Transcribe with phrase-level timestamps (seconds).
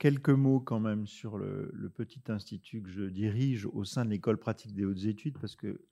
[0.00, 4.38] quelques mots quand même sur le, petit institut que je dirige au sein de l'école
[4.38, 5.84] pratique des hautes études, parce que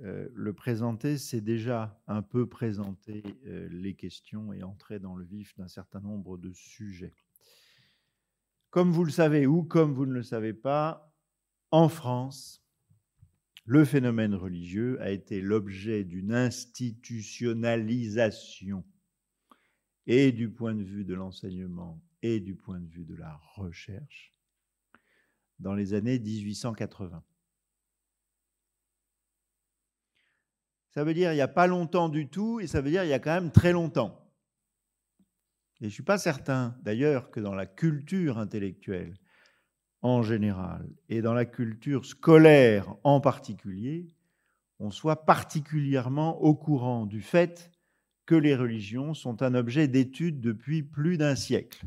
[0.00, 5.24] euh, le présenter, c'est déjà un peu présenter euh, les questions et entrer dans le
[5.24, 7.14] vif d'un certain nombre de sujets.
[8.70, 11.14] Comme vous le savez ou comme vous ne le savez pas,
[11.70, 12.64] en France,
[13.64, 18.84] le phénomène religieux a été l'objet d'une institutionnalisation
[20.08, 24.34] et du point de vue de l'enseignement et du point de vue de la recherche
[25.60, 27.22] dans les années 1880.
[30.90, 33.10] Ça veut dire il n'y a pas longtemps du tout et ça veut dire il
[33.10, 34.22] y a quand même très longtemps.
[35.80, 39.14] Et je ne suis pas certain d'ailleurs que dans la culture intellectuelle
[40.02, 44.08] en général et dans la culture scolaire en particulier,
[44.78, 47.70] on soit particulièrement au courant du fait
[48.24, 51.86] que les religions sont un objet d'étude depuis plus d'un siècle.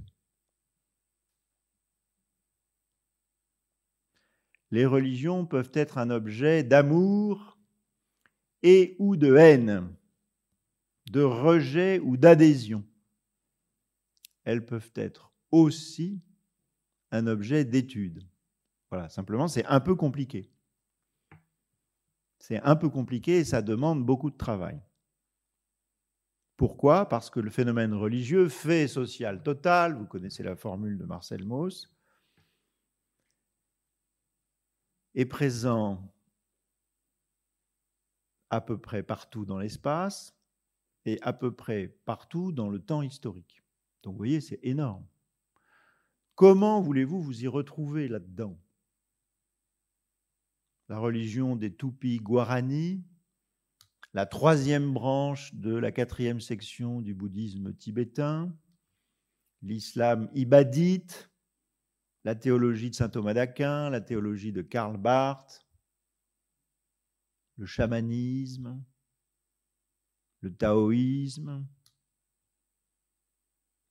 [4.72, 7.58] Les religions peuvent être un objet d'amour
[8.62, 9.96] et ou de haine,
[11.12, 12.86] de rejet ou d'adhésion.
[14.44, 16.22] Elles peuvent être aussi
[17.12, 18.28] un objet d'étude.
[18.92, 20.52] Voilà, simplement, c'est un peu compliqué.
[22.38, 24.82] C'est un peu compliqué et ça demande beaucoup de travail.
[26.58, 27.08] Pourquoi?
[27.08, 31.90] Parce que le phénomène religieux, fait social total, vous connaissez la formule de Marcel Mauss,
[35.16, 36.14] est présent
[38.50, 40.36] à peu près partout dans l'espace
[41.06, 43.64] et à peu près partout dans le temps historique.
[44.04, 45.06] Donc vous voyez, c'est énorme.
[46.36, 48.60] Comment voulez-vous vous y retrouver là-dedans?
[50.88, 53.04] La religion des Tupis Guarani,
[54.14, 58.56] la troisième branche de la quatrième section du bouddhisme tibétain,
[59.62, 61.29] l'islam ibadite,
[62.24, 65.66] la théologie de saint Thomas d'Aquin, la théologie de Karl Barth,
[67.58, 68.84] le chamanisme,
[70.42, 71.66] le taoïsme,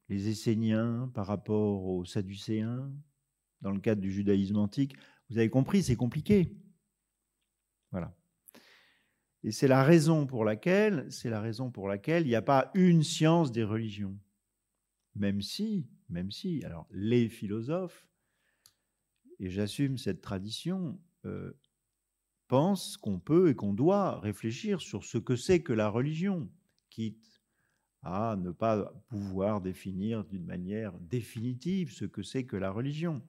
[0.08, 2.90] les Esséniens par rapport aux Sadducéens,
[3.60, 4.96] dans le cadre du judaïsme antique.
[5.28, 6.56] Vous avez compris, c'est compliqué.
[7.90, 8.14] Voilà.
[9.44, 12.70] Et c'est la raison pour laquelle, c'est la raison pour laquelle il n'y a pas
[12.74, 14.18] une science des religions.
[15.14, 18.08] Même si, même si, alors les philosophes,
[19.40, 21.52] et j'assume cette tradition, euh,
[22.48, 26.48] pensent qu'on peut et qu'on doit réfléchir sur ce que c'est que la religion,
[26.90, 27.42] quitte
[28.02, 33.22] à ne pas pouvoir définir d'une manière définitive ce que c'est que la religion.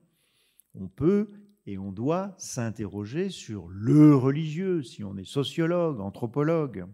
[0.74, 1.30] On peut
[1.66, 6.86] et on doit s'interroger sur le religieux, si on est sociologue, anthropologue.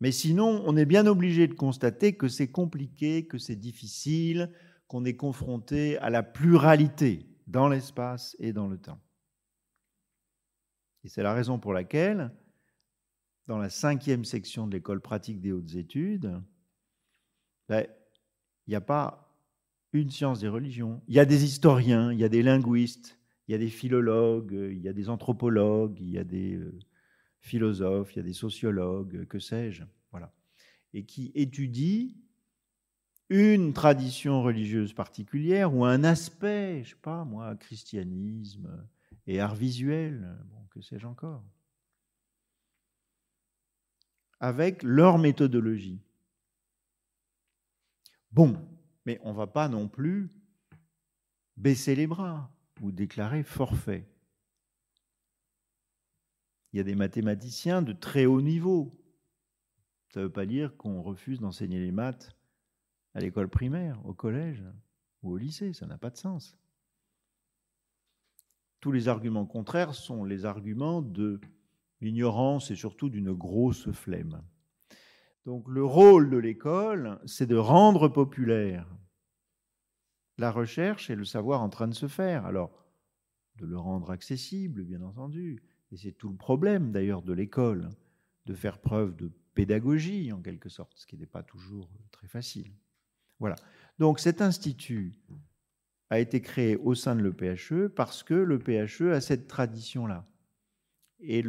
[0.00, 4.50] Mais sinon, on est bien obligé de constater que c'est compliqué, que c'est difficile,
[4.88, 9.00] qu'on est confronté à la pluralité dans l'espace et dans le temps.
[11.04, 12.30] Et c'est la raison pour laquelle
[13.46, 16.40] dans la cinquième section de l'école pratique des hautes études,
[17.68, 17.86] ben,
[18.66, 19.34] il n'y a pas
[19.92, 21.02] une science des religions.
[21.08, 23.18] Il y a des historiens, il y a des linguistes,
[23.48, 26.78] il y a des philologues, il y a des anthropologues, il y a des euh,
[27.40, 29.82] philosophes, il y a des sociologues, que sais-je,
[30.12, 30.32] voilà,
[30.92, 32.14] et qui étudient
[33.30, 38.86] une tradition religieuse particulière ou un aspect, je sais pas moi, christianisme
[39.26, 41.42] et art visuel, bon, que sais-je encore
[44.40, 46.00] avec leur méthodologie.
[48.32, 48.56] Bon,
[49.04, 50.30] mais on ne va pas non plus
[51.56, 54.08] baisser les bras ou déclarer forfait.
[56.72, 58.96] Il y a des mathématiciens de très haut niveau.
[60.14, 62.34] Ça ne veut pas dire qu'on refuse d'enseigner les maths
[63.14, 64.64] à l'école primaire, au collège
[65.22, 65.72] ou au lycée.
[65.72, 66.56] Ça n'a pas de sens.
[68.80, 71.40] Tous les arguments contraires sont les arguments de
[72.00, 74.42] L'ignorance est surtout d'une grosse flemme.
[75.44, 78.86] Donc le rôle de l'école, c'est de rendre populaire
[80.38, 82.46] la recherche et le savoir en train de se faire.
[82.46, 82.72] Alors,
[83.56, 85.62] de le rendre accessible, bien entendu.
[85.92, 87.90] Et c'est tout le problème d'ailleurs de l'école,
[88.46, 92.72] de faire preuve de pédagogie en quelque sorte, ce qui n'est pas toujours très facile.
[93.40, 93.56] Voilà.
[93.98, 95.14] Donc cet institut
[96.10, 100.26] a été créé au sein de l'EPHE parce que l'EPHE a cette tradition-là.
[101.20, 101.42] Et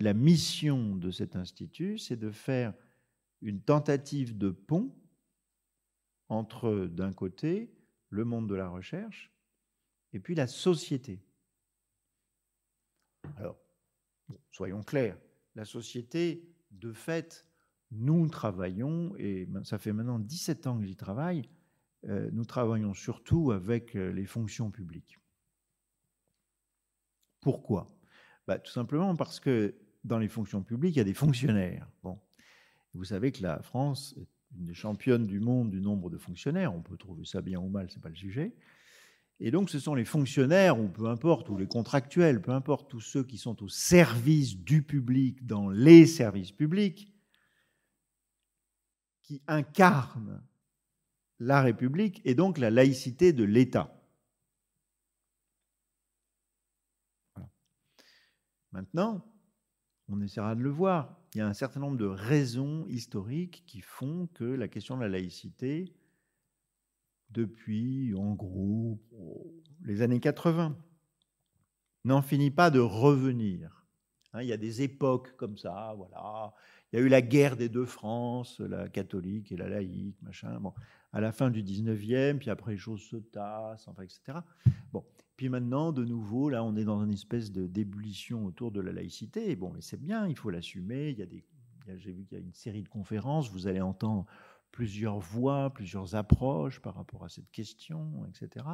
[0.00, 2.74] la mission de cet institut, c'est de faire
[3.40, 4.94] une tentative de pont
[6.28, 7.72] entre, d'un côté,
[8.10, 9.32] le monde de la recherche
[10.12, 11.20] et puis la société.
[13.36, 13.58] Alors,
[14.50, 15.18] soyons clairs,
[15.54, 17.47] la société, de fait,
[17.90, 21.48] nous travaillons, et ça fait maintenant 17 ans que j'y travaille,
[22.06, 25.18] euh, nous travaillons surtout avec euh, les fonctions publiques.
[27.40, 27.90] Pourquoi?
[28.46, 29.74] Bah, Tout simplement parce que
[30.04, 31.88] dans les fonctions publiques, il y a des fonctionnaires.
[32.02, 32.18] Bon.
[32.94, 36.74] Vous savez que la France est une des championnes du monde du nombre de fonctionnaires.
[36.74, 38.54] On peut trouver ça bien ou mal, ce n'est pas le sujet.
[39.40, 43.00] Et donc, ce sont les fonctionnaires, ou peu importe, ou les contractuels, peu importe, tous
[43.00, 47.12] ceux qui sont au service du public dans les services publics,
[49.28, 50.42] qui incarnent
[51.38, 53.94] la République et donc la laïcité de l'État.
[58.72, 59.30] Maintenant,
[60.08, 61.14] on essaiera de le voir.
[61.34, 65.02] Il y a un certain nombre de raisons historiques qui font que la question de
[65.02, 65.94] la laïcité
[67.28, 68.98] depuis, en gros,
[69.82, 70.74] les années 80.
[72.06, 73.86] N'en finit pas de revenir.
[74.32, 76.54] Hein, il y a des époques comme ça, voilà.
[76.92, 80.58] Il y a eu la guerre des deux France, la catholique et la laïque, machin.
[80.60, 80.72] Bon,
[81.12, 84.38] à la fin du 19e, puis après les choses se tassent, etc.
[84.92, 85.04] Bon,
[85.36, 88.92] puis maintenant, de nouveau, là, on est dans une espèce de d'ébullition autour de la
[88.92, 89.54] laïcité.
[89.56, 91.10] Bon, mais c'est bien, il faut l'assumer.
[91.10, 91.44] Il y a des,
[91.96, 93.50] j'ai vu qu'il y a une série de conférences.
[93.50, 94.26] Vous allez entendre
[94.72, 98.64] plusieurs voix, plusieurs approches par rapport à cette question, etc.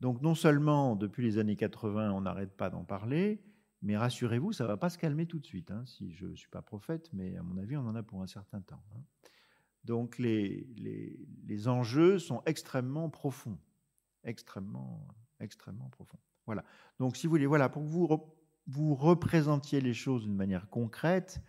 [0.00, 3.40] Donc non seulement depuis les années 80, on n'arrête pas d'en parler,
[3.82, 5.70] mais rassurez-vous, ça ne va pas se calmer tout de suite.
[5.70, 8.22] Hein, si je ne suis pas prophète, mais à mon avis, on en a pour
[8.22, 8.82] un certain temps.
[8.94, 9.00] Hein.
[9.84, 13.58] Donc les, les, les, enjeux sont extrêmement profonds,
[14.24, 15.06] extrêmement,
[15.40, 16.18] extrêmement profonds.
[16.46, 16.64] Voilà.
[16.98, 18.08] Donc si vous voulez, voilà, pour que vous,
[18.66, 21.40] vous représentiez les choses d'une manière concrète,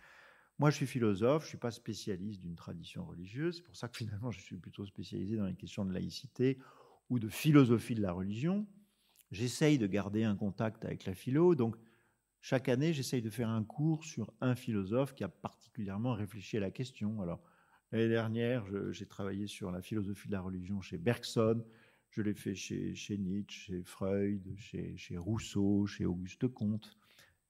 [0.60, 3.56] moi, je suis philosophe, je ne suis pas spécialiste d'une tradition religieuse.
[3.56, 6.58] C'est pour ça que finalement, je suis plutôt spécialisé dans les questions de laïcité
[7.08, 8.66] ou de philosophie de la religion.
[9.30, 11.54] J'essaye de garder un contact avec la philo.
[11.54, 11.76] Donc,
[12.40, 16.60] chaque année, j'essaye de faire un cours sur un philosophe qui a particulièrement réfléchi à
[16.60, 17.20] la question.
[17.20, 17.42] Alors,
[17.92, 21.62] l'année dernière, j'ai travaillé sur la philosophie de la religion chez Bergson.
[22.08, 26.96] Je l'ai fait chez, Nietzsche, chez Freud, chez, chez Rousseau, chez Auguste Comte.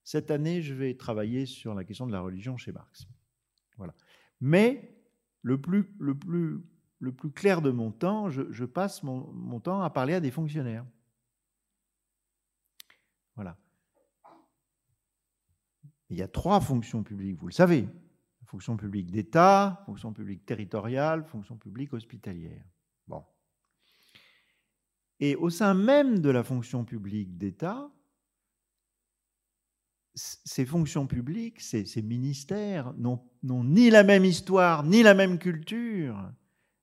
[0.03, 3.07] Cette année, je vais travailler sur la question de la religion chez Marx.
[3.77, 3.95] Voilà.
[4.41, 4.97] Mais
[5.41, 6.59] le plus, le plus,
[6.99, 10.31] le plus clair de mon temps, je, passe mon, mon, temps à parler à des
[10.31, 10.85] fonctionnaires.
[13.35, 13.57] Voilà.
[16.11, 17.87] Il y a trois fonctions publiques, vous le savez.
[18.45, 22.65] Fonction publique d'État, fonction publique territoriale, fonction publique hospitalière.
[23.07, 23.23] Bon.
[25.21, 27.89] Et au sein même de la fonction publique d'État,
[30.13, 36.29] ces fonctions publiques, ces, ministères n'ont ni la même histoire, ni la même culture,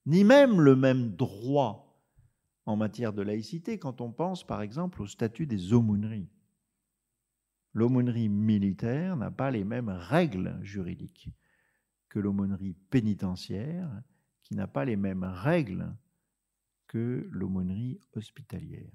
[0.06, 2.02] ni même le même droit
[2.64, 6.30] en matière de laïcité quand on pense par exemple au statut des aumôneries.
[7.74, 11.30] L'aumônerie militaire n'a pas les mêmes règles juridiques
[12.08, 14.02] que l'aumônerie pénitentiaire,
[14.42, 15.94] qui n'a pas les mêmes règles
[16.86, 18.92] que l'aumônerie hospitalière.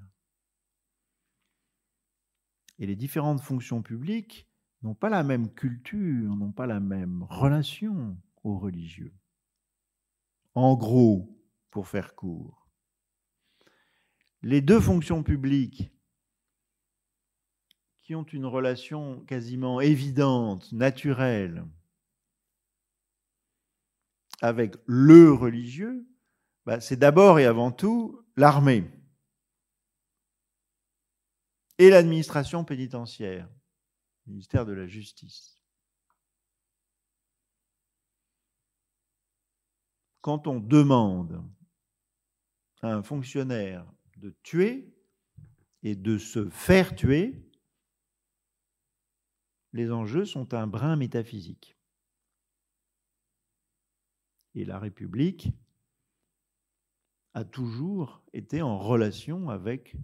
[2.79, 4.47] Et les différentes fonctions publiques
[4.81, 9.13] n'ont pas la même culture, n'ont pas la même relation aux religieux.
[10.55, 11.39] En gros,
[11.69, 12.67] pour faire court,
[14.41, 15.91] les deux fonctions publiques
[18.03, 21.65] qui ont une relation quasiment évidente, naturelle,
[24.41, 26.05] avec le religieux,
[26.65, 28.89] bah, c'est d'abord et avant tout l'armée
[31.77, 33.49] et l'administration pénitentiaire,
[34.27, 35.61] ministère de la Justice.
[40.21, 41.43] Quand on demande
[42.81, 43.85] à un fonctionnaire
[44.17, 44.93] de tuer
[45.83, 47.49] et de se faire tuer,
[49.73, 51.77] les enjeux sont un brin métaphysique.
[54.55, 55.51] Et la République
[57.33, 59.95] a toujours été en relation avec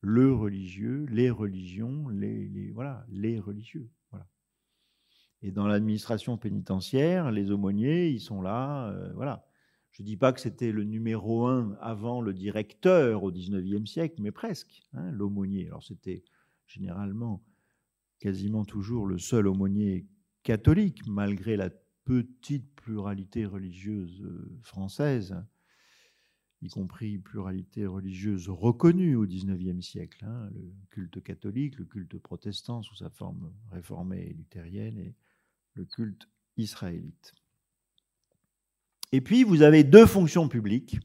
[0.00, 3.90] le religieux, les religions, les, voilà, les religieux.
[4.10, 4.26] Voilà.
[5.42, 9.44] Et dans l'administration pénitentiaire, les aumôniers, ils sont là, euh, voilà.
[9.90, 14.22] Je ne dis pas que c'était le numéro un avant le directeur au XIXe siècle,
[14.22, 15.66] mais presque, hein, l'aumônier.
[15.66, 16.22] Alors c'était
[16.66, 17.42] généralement
[18.18, 20.06] quasiment toujours le seul aumônier
[20.42, 21.70] catholique, malgré la
[22.04, 25.36] petite pluralité religieuse euh, française
[26.62, 32.82] y compris pluralité religieuse reconnue au XIXe siècle, hein, le culte catholique, le culte protestant
[32.82, 35.14] sous sa forme réformée et luthérienne, et
[35.74, 37.34] le culte israélite.
[39.12, 40.98] Et puis, vous avez deux fonctions publiques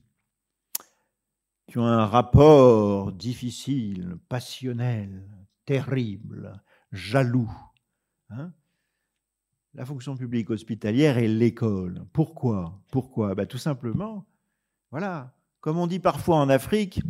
[1.67, 5.29] qui ont un rapport difficile, passionnel,
[5.65, 6.61] terrible,
[6.93, 7.51] jaloux.
[8.29, 8.53] Hein.
[9.73, 12.05] la fonction publique hospitalière et l'école.
[12.13, 12.79] Pourquoi?
[12.89, 13.35] Pourquoi?
[13.35, 14.25] Ben, Tout simplement,
[14.91, 17.01] voilà, Comme on dit parfois en Afrique,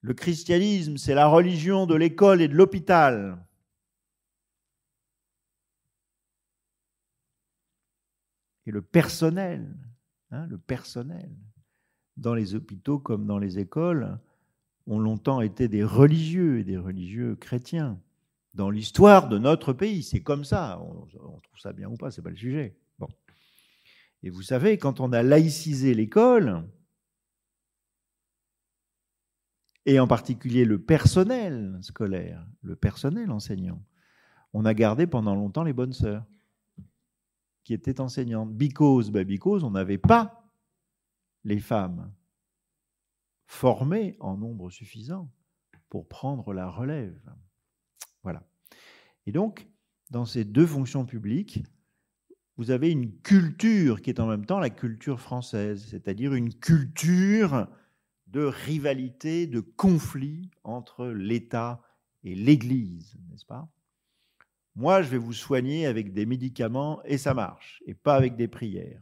[0.00, 3.44] le christianisme, c'est la religion de l'école et de l'hôpital.
[8.66, 9.74] Et le personnel,
[10.30, 11.30] hein, le personnel,
[12.16, 14.18] dans les hôpitaux comme dans les écoles,
[14.86, 18.00] ont longtemps été des religieux et des religieux chrétiens.
[18.58, 20.80] Dans l'histoire de notre pays, c'est comme ça.
[20.82, 22.76] On, trouve ça bien ou pas, c'est pas le sujet.
[22.98, 23.06] Bon.
[24.24, 26.68] Et vous savez, quand on a laïcisé l'école,
[29.86, 33.80] et en particulier le personnel scolaire, le personnel enseignant,
[34.52, 36.26] on a gardé pendant longtemps les bonnes sœurs
[37.62, 38.52] qui étaient enseignantes.
[38.52, 40.50] Because, ben because on n'avait pas
[41.44, 42.12] les femmes
[43.46, 45.30] formées en nombre suffisant
[45.88, 47.20] pour prendre la relève.
[48.22, 48.42] Voilà.
[49.26, 49.68] Et donc,
[50.10, 51.62] dans ces deux fonctions publiques,
[52.56, 57.68] vous avez une culture qui est en même temps la culture française, c'est-à-dire une culture
[58.26, 61.80] de rivalité, de conflit entre l'État
[62.24, 63.72] et l'Église, n'est-ce pas?
[64.74, 68.48] Moi, je vais vous soigner avec des médicaments et ça marche, et pas avec des
[68.48, 69.00] prières.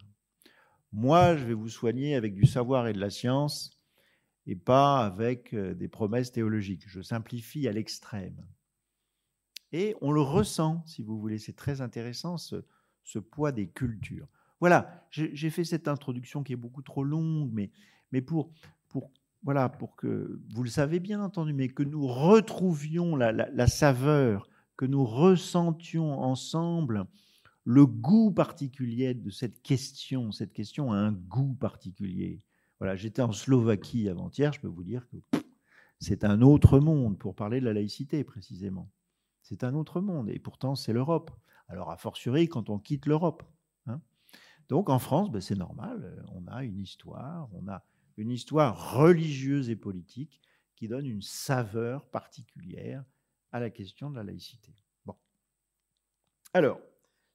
[0.93, 3.79] Moi, je vais vous soigner avec du savoir et de la science,
[4.47, 6.85] et pas avec euh, des promesses théologiques.
[6.87, 8.47] Je simplifie à l'extrême.
[9.73, 12.63] Et on le ressent, si vous voulez, c'est très intéressant, ce,
[13.19, 14.29] poids des cultures.
[14.61, 18.53] Voilà, j'ai fait cette introduction qui est beaucoup trop longue, mais, pour,
[19.97, 26.21] que, vous le savez bien entendu, mais que nous retrouvions la, saveur, que nous ressentions
[26.21, 27.07] ensemble
[27.65, 30.31] le goût particulier de cette question.
[30.31, 32.41] Cette question a un goût particulier.
[32.79, 35.17] Voilà, j'étais en Slovaquie avant-hier, je peux vous dire que
[35.99, 38.89] c'est un autre monde pour parler de la laïcité précisément.
[39.49, 41.31] C'est un autre monde et pourtant c'est l'Europe.
[41.69, 43.45] Alors a fortiori quand on quitte l'Europe.
[43.87, 44.01] Hein.
[44.69, 47.85] Donc en France, ben, c'est normal, on a une histoire, on a
[48.17, 50.43] une histoire religieuse et politique
[50.75, 53.05] qui donne une saveur particulière
[53.53, 54.75] à la question de la laïcité.
[55.05, 55.15] Bon.
[56.53, 56.81] Alors,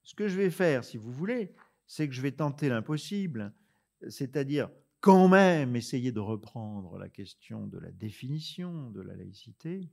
[0.04, 1.56] ce que je vais faire, si vous voulez,
[1.88, 3.54] c'est que je vais tenter l'impossible,
[4.10, 9.90] c'est-à-dire quand même essayer de reprendre la question de la définition de la laïcité.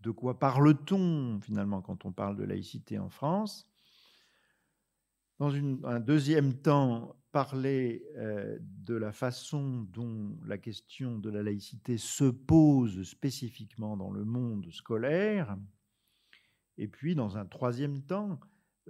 [0.00, 3.68] De quoi parle-t-on finalement quand on parle de laïcité en France?
[5.38, 11.98] Dans un deuxième temps, parler euh, de la façon dont la question de la laïcité
[11.98, 15.56] se pose spécifiquement dans le monde scolaire,
[16.76, 18.40] et puis dans un troisième temps,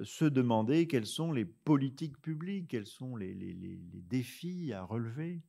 [0.03, 5.43] se demander quelles sont les politiques publiques, quels sont les, les défis à relever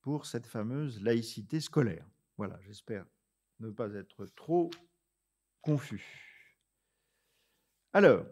[0.00, 2.08] pour cette fameuse laïcité scolaire.
[2.38, 3.04] Voilà, j'espère
[3.60, 4.70] ne pas être trop
[5.62, 6.04] confus.
[7.92, 8.24] Alors,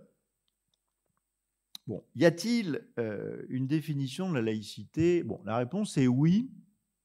[1.87, 5.23] Bon, y a-t-il euh, une définition de la laïcité?
[5.23, 6.51] Bon, la réponse est oui,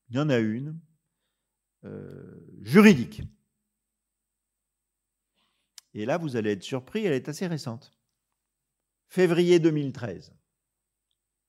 [0.10, 0.80] il y en a une,
[1.84, 3.22] euh, juridique.
[5.94, 7.92] Et là, vous allez être surpris, elle est assez récente.
[9.10, 10.34] Février 2013.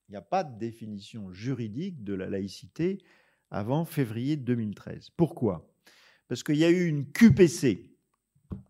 [0.09, 2.99] Il n'y a pas de définition juridique de la laïcité
[3.51, 5.11] avant février 2013.
[5.11, 5.70] Pourquoi?
[6.31, 7.91] Parce qu'il y a eu une QPC,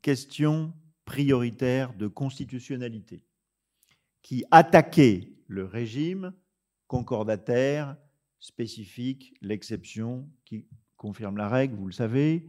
[0.01, 0.73] question
[1.05, 3.23] prioritaire de constitutionnalité
[4.23, 6.33] qui attaquait le régime
[6.87, 7.99] concordataire
[8.39, 10.65] spécifique, l'exception qui
[10.97, 12.49] confirme la règle, vous le savez,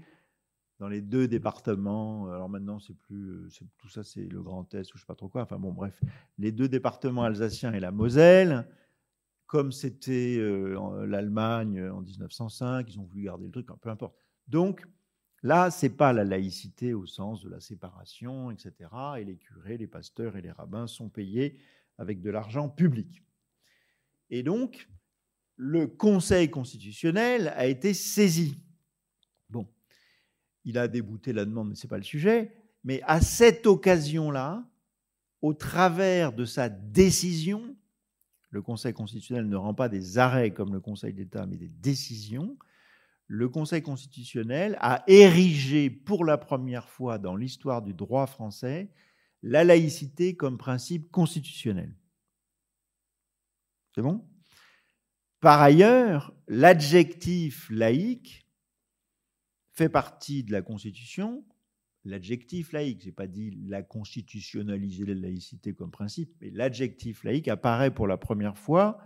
[0.80, 3.50] dans les deux départements, alors maintenant c'est plus,
[3.80, 6.00] tout ça c'est le Grand Est ou je sais pas trop quoi, enfin bon bref,
[6.38, 8.66] les deux départements alsaciens et la Moselle,
[9.46, 14.16] comme c'était euh, l'Allemagne en 1905, ils ont voulu garder le truc, peu importe.
[14.48, 14.88] Donc
[15.44, 18.90] Là, c'est pas la laïcité au sens de la séparation, etc.
[19.20, 21.58] Et les curés, les pasteurs et les rabbins sont payés
[21.98, 23.24] avec de l'argent public.
[24.30, 24.88] Et donc,
[25.56, 28.60] le Conseil constitutionnel a été saisi.
[29.50, 29.68] Bon,
[30.64, 32.52] il a débouté la demande, mais ce n'est pas le sujet.
[32.84, 34.64] Mais à cette occasion-là,
[35.42, 37.76] au travers de sa décision,
[38.52, 42.58] le Conseil constitutionnel ne rend pas des arrêts comme le Conseil d'État, mais des décisions,
[43.34, 48.92] le Conseil constitutionnel a érigé pour la première fois dans l'histoire du droit français
[49.42, 51.96] la laïcité comme principe constitutionnel.
[53.96, 54.28] C'est bon?
[55.40, 58.46] Par ailleurs, l'adjectif laïque
[59.72, 61.46] fait partie de la Constitution.
[62.04, 67.48] L'adjectif laïque, je n'ai pas dit la constitutionnaliser la laïcité comme principe, mais l'adjectif laïque
[67.48, 69.00] apparaît pour la première fois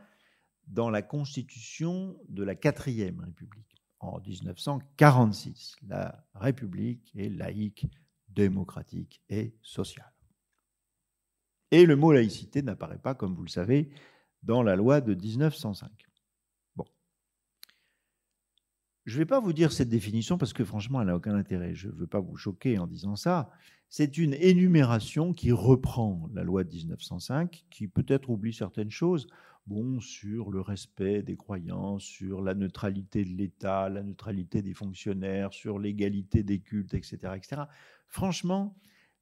[0.65, 5.75] dans la Constitution de la quatrième République en 1946.
[5.87, 7.87] La République est laïque,
[8.29, 10.11] démocratique et sociale.
[11.71, 13.89] Et le mot laïcité n'apparaît pas, comme vous le savez,
[14.43, 15.89] dans la loi de 1905.
[16.75, 16.85] Bon.
[19.05, 21.75] Je ne vais pas vous dire cette définition parce que franchement, elle n'a aucun intérêt.
[21.75, 23.51] Je ne veux pas vous choquer en disant ça.
[23.89, 29.27] C'est une énumération qui reprend la loi de 1905, qui peut-être oublie certaines choses.
[29.67, 35.53] Bon, sur le respect des croyances, sur la neutralité de l'État, la neutralité des fonctionnaires,
[35.53, 37.17] sur l'égalité des cultes, etc.
[37.35, 37.61] etc.
[38.07, 38.75] Franchement,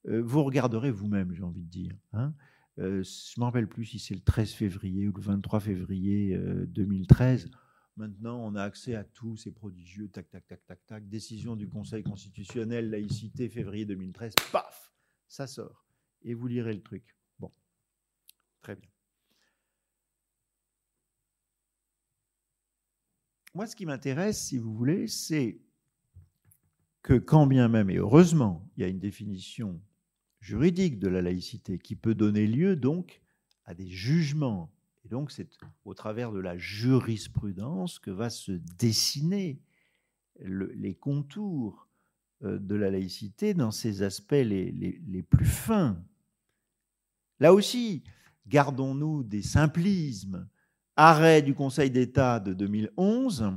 [0.08, 1.96] euh, vous regarderez vous-même, j'ai envie de dire.
[2.14, 2.34] Hein.
[2.80, 6.38] Euh, je ne me rappelle plus si c'est le 13 février ou le 23 février
[6.68, 7.50] 2013.
[7.96, 11.10] Maintenant, on a accès à tout, c'est prodigieux, tac, tac, tac, tac, tac.
[11.10, 14.92] Décision du Conseil constitutionnel, laïcité, février 2013, paf,
[15.28, 15.86] ça sort.
[16.24, 17.16] Et vous lirez le truc.
[17.38, 17.52] Bon,
[18.62, 18.90] très bien.
[23.54, 25.62] Moi, ce qui m'intéresse, si vous voulez, c'est
[27.04, 29.80] que quand bien même, et heureusement, il y a une définition
[30.40, 33.22] juridique de la laïcité qui peut donner lieu donc
[33.66, 34.74] à des jugements
[35.14, 39.62] donc, c'est au travers de la jurisprudence que va se dessiner
[40.40, 41.88] les contours
[42.44, 46.04] euh, de la laïcité dans ses aspects les, les plus fins.
[47.40, 48.04] Là aussi,
[48.48, 50.50] gardons-nous des simplismes.
[50.96, 53.54] Arrêt du Conseil d'État de 2011,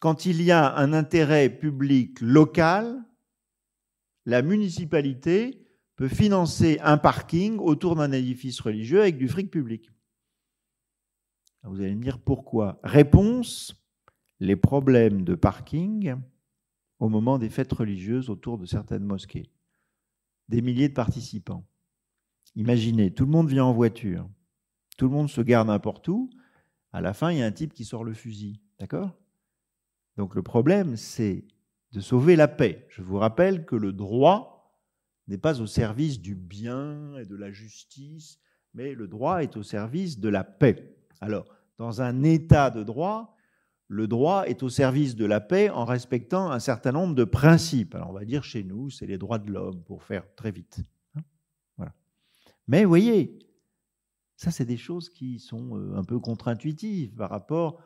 [0.00, 3.04] quand il y a un intérêt public local,
[4.24, 5.62] la municipalité
[5.96, 9.90] peut financer un parking autour d'un édifice religieux avec du fric public.
[11.64, 12.78] Vous allez me dire pourquoi.
[12.84, 13.74] Réponse,
[14.38, 16.14] les problèmes de parking
[16.98, 19.50] au moment des fêtes religieuses autour de certaines mosquées.
[20.48, 21.66] Des milliers de participants.
[22.54, 24.28] Imaginez, tout le monde vient en voiture,
[24.96, 26.30] tout le monde se garde n'importe où,
[26.92, 28.60] à la fin, il y a un type qui sort le fusil.
[28.78, 29.10] D'accord?
[30.16, 31.44] Donc le problème, c'est
[31.92, 32.86] de sauver la paix.
[32.90, 34.80] Je vous rappelle que le droit
[35.26, 38.38] n'est pas au service du bien et de la justice,
[38.74, 40.96] mais le droit est au service de la paix.
[41.20, 41.46] Alors,
[41.78, 43.36] dans un état de droit,
[43.88, 47.94] le droit est au service de la paix en respectant un certain nombre de principes.
[47.94, 50.80] Alors, on va dire chez nous, c'est les droits de l'homme, pour faire très vite.
[51.78, 51.92] Hein.
[52.66, 53.38] Mais vous voyez,
[54.36, 57.80] ça, c'est des choses qui sont euh, un peu contre-intuitives par rapport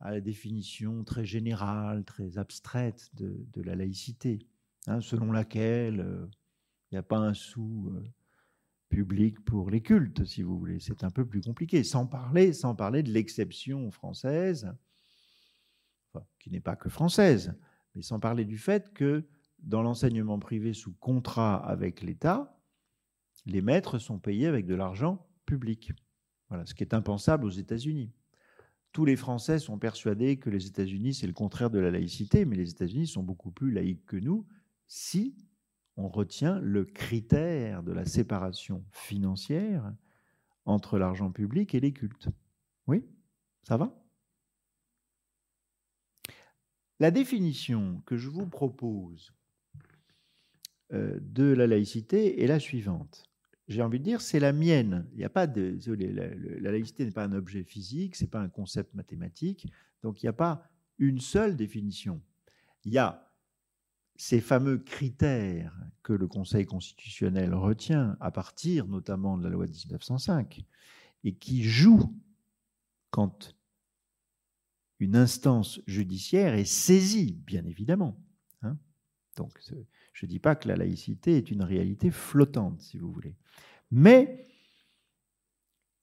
[0.00, 4.46] à la définition très générale, très abstraite de, la laïcité,
[4.86, 6.26] hein, selon laquelle euh,
[6.90, 8.02] il n'y a pas un sou euh,
[8.94, 10.78] public pour les cultes, si vous voulez.
[10.78, 14.72] C'est un peu plus compliqué, sans parler, sans parler de l'exception française,
[16.38, 17.54] qui n'est pas que française,
[17.94, 19.24] mais sans parler du fait que
[19.58, 22.56] dans l'enseignement privé sous contrat avec l'État,
[23.46, 25.92] les maîtres sont payés avec de l'argent public.
[26.48, 28.12] Voilà, ce qui est impensable aux États-Unis.
[28.92, 32.54] Tous les Français sont persuadés que les États-Unis, c'est le contraire de la laïcité, mais
[32.54, 34.46] les États-Unis sont beaucoup plus laïques que nous
[34.86, 35.34] si
[35.96, 39.92] on retient le critère de la séparation financière
[40.64, 42.28] entre l'argent public et les cultes.
[42.86, 43.04] Oui
[43.62, 43.94] Ça va?
[47.00, 49.34] La définition que je vous propose
[50.92, 53.24] euh, de la laïcité est la suivante.
[53.66, 55.08] J'ai envie de dire, c'est la mienne.
[55.14, 58.48] Il a pas de, la, la laïcité n'est pas un objet physique, c'est pas un
[58.48, 59.66] concept mathématique,
[60.02, 62.22] donc il n'y a pas une seule définition.
[62.84, 63.33] Il y a
[64.16, 69.72] ces fameux critères que le Conseil constitutionnel retient à partir notamment de la loi de
[69.72, 70.64] 1905
[71.24, 72.14] et qui jouent
[73.10, 73.56] quand
[75.00, 78.16] une instance judiciaire est saisie, bien évidemment.
[78.62, 78.76] Hein.
[79.36, 79.58] Donc,
[80.12, 83.36] je ne dis pas que la laïcité est une réalité flottante, si vous voulez.
[83.90, 84.46] Mais,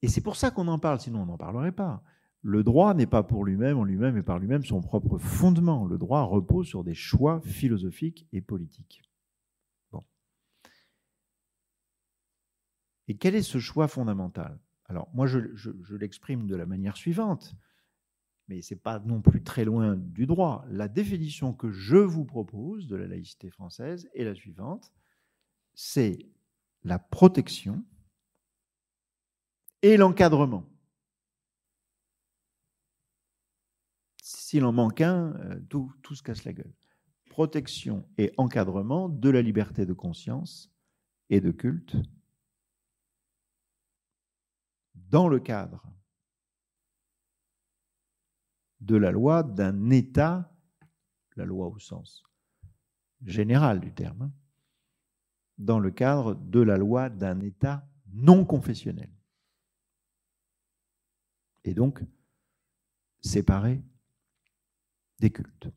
[0.01, 2.03] et c'est pour ça qu'on en parle, sinon on n'en parlerait pas,
[2.41, 5.85] le droit n'est pas pour lui-même, en lui-même et par lui-même son propre fondement.
[5.85, 9.03] Le droit repose sur des choix philosophiques et politiques.
[13.07, 14.57] Et quel est ce choix fondamental?
[14.85, 17.55] Alors, moi, je, je l'exprime de la manière suivante,
[18.47, 20.63] mais ce n'est pas non plus très loin du droit.
[20.69, 24.93] La définition que je vous propose de la laïcité française est la suivante
[25.73, 26.27] c'est
[26.83, 27.83] la protection
[29.81, 30.69] et l'encadrement
[34.51, 36.75] S'il en manque un, euh, tout, tout se casse la gueule.
[37.29, 40.69] Protection et encadrement de la liberté de conscience
[41.29, 41.95] et de culte
[44.93, 45.89] dans le cadre
[48.81, 50.53] de la loi d'un État,
[51.37, 52.21] la loi au sens
[53.25, 54.33] général du terme,
[55.59, 59.13] dans le cadre de la loi d'un État non confessionnel.
[61.63, 62.03] Et donc,
[63.21, 63.81] séparé
[65.21, 65.69] des cultes.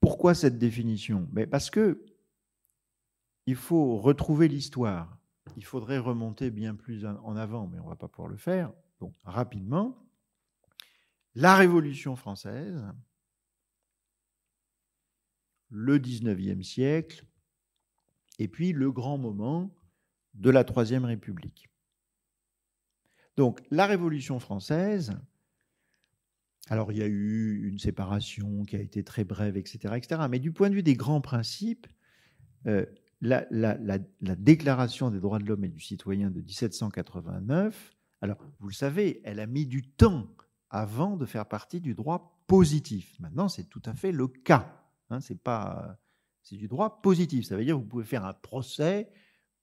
[0.00, 1.28] Pourquoi cette définition?
[1.50, 2.04] Parce que
[3.46, 5.18] il faut retrouver l'histoire.
[5.56, 8.72] il faudrait remonter bien plus en avant, mais on ne va pas pouvoir le faire.
[9.00, 9.98] Donc, rapidement,
[11.34, 12.82] la Révolution française,
[15.68, 17.26] le 19e siècle,
[18.38, 19.74] et puis le grand moment
[20.32, 21.68] de la Troisième République.
[23.36, 25.16] Donc, la Révolution française,
[26.68, 30.38] alors il y a eu une séparation qui a été très brève, etc., etc., mais
[30.38, 31.86] du point de vue des grands principes,
[32.66, 32.86] euh,
[33.20, 33.98] la,
[34.36, 39.40] Déclaration des droits de l'homme et du citoyen de 1789, alors vous le savez, elle
[39.40, 40.28] a mis du temps
[40.70, 43.18] avant de faire partie du droit positif.
[43.20, 44.82] Maintenant, c'est tout à fait le cas.
[45.10, 45.98] Hein, c'est pas,
[46.42, 47.46] c'est du droit positif.
[47.46, 49.10] Ça veut dire que vous pouvez faire un procès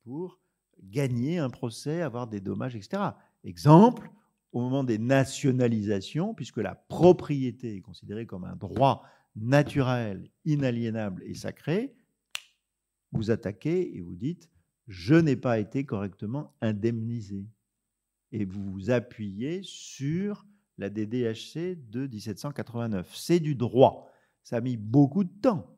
[0.03, 0.39] pour
[0.81, 3.03] gagner un procès, avoir des dommages, etc.
[3.43, 4.10] Exemple,
[4.51, 9.04] au moment des nationalisations, puisque la propriété est considérée comme un droit
[9.36, 11.95] naturel, inaliénable et sacré,
[13.12, 14.49] vous attaquez et vous dites
[14.88, 17.47] je n'ai pas été correctement indemnisé.
[18.34, 20.45] Et vous vous appuyez sur
[20.77, 23.15] la DDHC de 1789.
[23.15, 24.10] C'est du droit.
[24.43, 25.77] Ça a mis beaucoup de temps.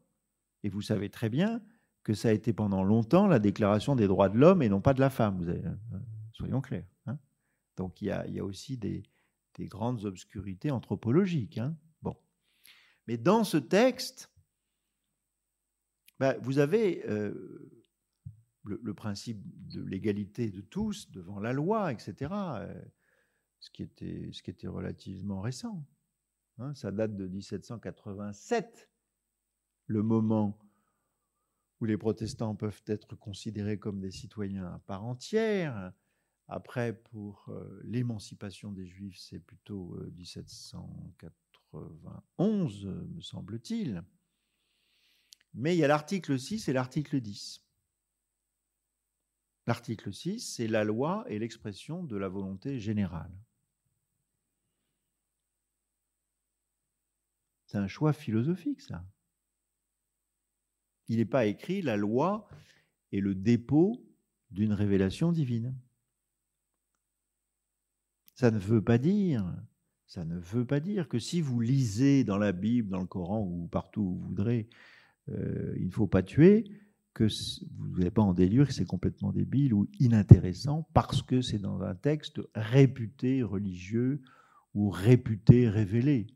[0.64, 1.62] Et vous savez très bien
[2.04, 4.94] que ça a été pendant longtemps la déclaration des droits de l'homme et non pas
[4.94, 5.46] de la femme.
[5.48, 5.98] Euh,
[6.32, 6.88] soyons clairs.
[7.06, 7.18] Hein.
[7.78, 9.04] Donc il y, a, aussi des,
[9.60, 11.58] grandes obscurités anthropologiques.
[11.58, 11.78] Hein.
[12.02, 12.16] Bon.
[13.08, 14.32] Mais dans ce texte,
[16.20, 17.84] bah, vous avez euh,
[18.64, 22.82] le, principe de l'égalité de tous devant la loi, etc., euh,
[23.60, 25.86] ce, qui était, relativement récent.
[26.60, 26.74] Hein.
[26.76, 28.90] ça date de 1787,
[29.88, 30.60] le moment
[31.82, 35.92] où les protestants peuvent être considérés comme des citoyens à part entière.
[36.48, 44.04] Après, pour euh, l'émancipation des Juifs, c'est plutôt 1791, me semble-t-il.
[45.54, 47.64] Mais il y a l'article 6 et l'article 10.
[49.66, 53.32] L'article 6, c'est la loi et l'expression de la volonté générale.
[57.68, 59.06] C'est un choix philosophique, ça.
[61.08, 62.48] Il n'est pas écrit la loi
[63.12, 64.06] est le dépôt
[64.52, 65.76] d'une révélation divine.
[68.44, 69.56] Ça ne veut pas dire,
[70.06, 73.40] ça ne veut pas dire que si vous lisez dans la Bible, dans le Coran
[73.40, 74.68] ou partout où vous voudrez,
[75.30, 76.66] euh, il ne faut pas tuer,
[77.14, 77.26] que
[77.78, 81.84] vous n'allez pas en délire que c'est complètement débile ou inintéressant parce que c'est dans
[81.84, 84.22] un texte réputé religieux
[84.74, 86.28] ou réputé révélé,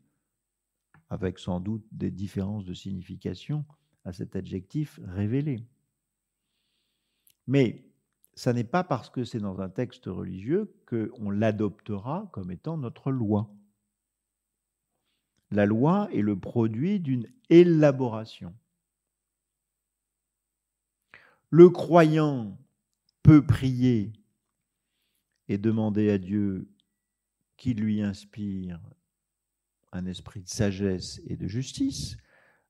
[1.10, 3.66] avec sans doute des différences de signification
[4.06, 5.62] à cet adjectif révélé.
[7.46, 7.87] Mais
[8.38, 13.10] ça n'est pas parce que c'est dans un texte religieux qu'on l'adoptera comme étant notre
[13.10, 13.52] loi.
[15.50, 18.54] La loi est le produit d'une élaboration.
[21.50, 22.56] Le croyant
[23.24, 24.12] peut prier
[25.48, 26.70] et demander à Dieu
[27.56, 28.80] qu'il lui inspire
[29.90, 32.16] un esprit de sagesse et de justice.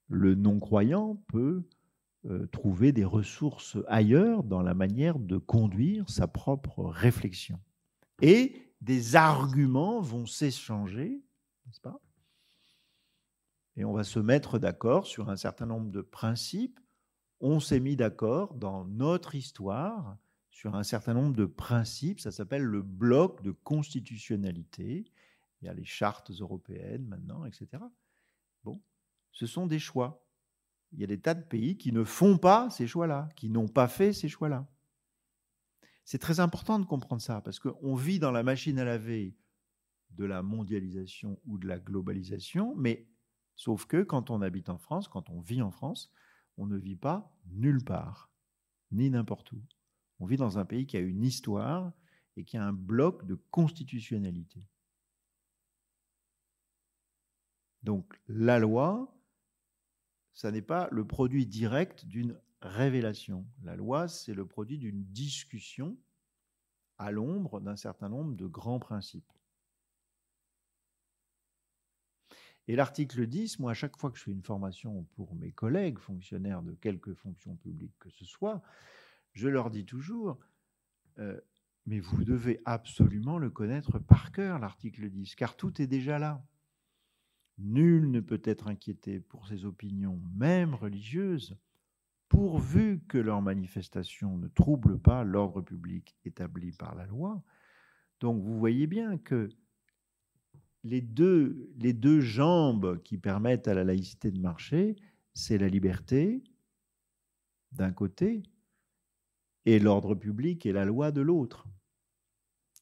[0.09, 1.69] Le non-croyant peut
[2.27, 7.61] euh, trouver des ressources ailleurs dans la manière de conduire sa propre réflexion.
[8.23, 11.23] Et des arguments vont s'échanger,
[11.67, 12.01] n'est-ce pas?
[13.77, 16.81] Et on va se mettre d'accord sur un certain nombre de principes
[17.41, 20.17] on s'est mis d'accord dans notre histoire
[20.51, 22.21] sur un certain nombre de principes.
[22.21, 25.05] Ça s'appelle le bloc de constitutionnalité.
[25.61, 27.83] Il y a les chartes européennes maintenant, etc.
[28.65, 28.83] Bon,
[29.31, 30.25] ce sont des choix.
[30.93, 33.69] Il y a des tas de pays qui ne font pas ces choix-là, qui n'ont
[33.69, 34.67] pas fait ces choix-là.
[36.05, 39.37] C'est très important de comprendre ça, parce qu'on vit dans la machine à laver
[40.11, 43.07] de la mondialisation ou de la globalisation, mais
[43.57, 46.11] sauf que quand on habite en France, quand on vit en France,
[46.57, 48.31] on ne vit pas nulle part,
[48.91, 49.63] ni n'importe où.
[50.19, 51.93] On vit dans un pays qui a une histoire
[52.37, 54.65] et qui a un bloc de constitutionnalité.
[57.83, 59.15] Donc la loi,
[60.39, 63.45] ça n'est pas le produit direct d'une révélation.
[63.65, 65.97] La loi, c'est le produit d'une discussion
[66.97, 69.33] à l'ombre d'un certain nombre de grands principes.
[72.69, 75.99] Et l'article 10, moi, à chaque fois que je fais une formation pour mes collègues
[75.99, 78.63] fonctionnaires de quelque fonction publique que ce soit,
[79.33, 80.39] je leur dis toujours,
[81.19, 81.41] euh,
[81.85, 86.47] mais vous devez absolument le connaître par cœur, l'article 10, car tout est déjà là.
[87.59, 91.57] Nul ne peut être inquiété pour ses opinions, même religieuses,
[92.29, 97.43] pourvu que leurs manifestations ne troublent pas l'ordre public établi par la loi.
[98.21, 99.49] Donc vous voyez bien que
[100.85, 104.97] les deux, les deux jambes qui permettent à la laïcité de marcher,
[105.35, 106.43] c'est la liberté
[107.73, 108.43] d'un côté
[109.65, 111.67] et l'ordre public est la loi de l'autre.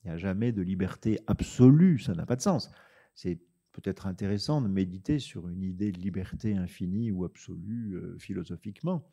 [0.03, 2.71] Il n'y a jamais de liberté absolue, ça n'a pas de sens.
[3.15, 3.41] C'est
[3.77, 9.07] peut-être intéressant de méditer sur une idée de liberté infinie ou absolue euh, philosophiquement,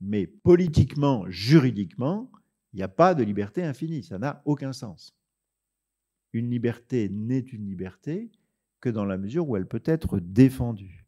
[0.00, 2.30] mais politiquement, juridiquement,
[2.72, 5.16] il n'y a pas de liberté infinie, ça n'a aucun sens.
[6.32, 8.30] Une liberté n'est une liberté
[8.80, 11.06] que dans la mesure où elle peut être défendue.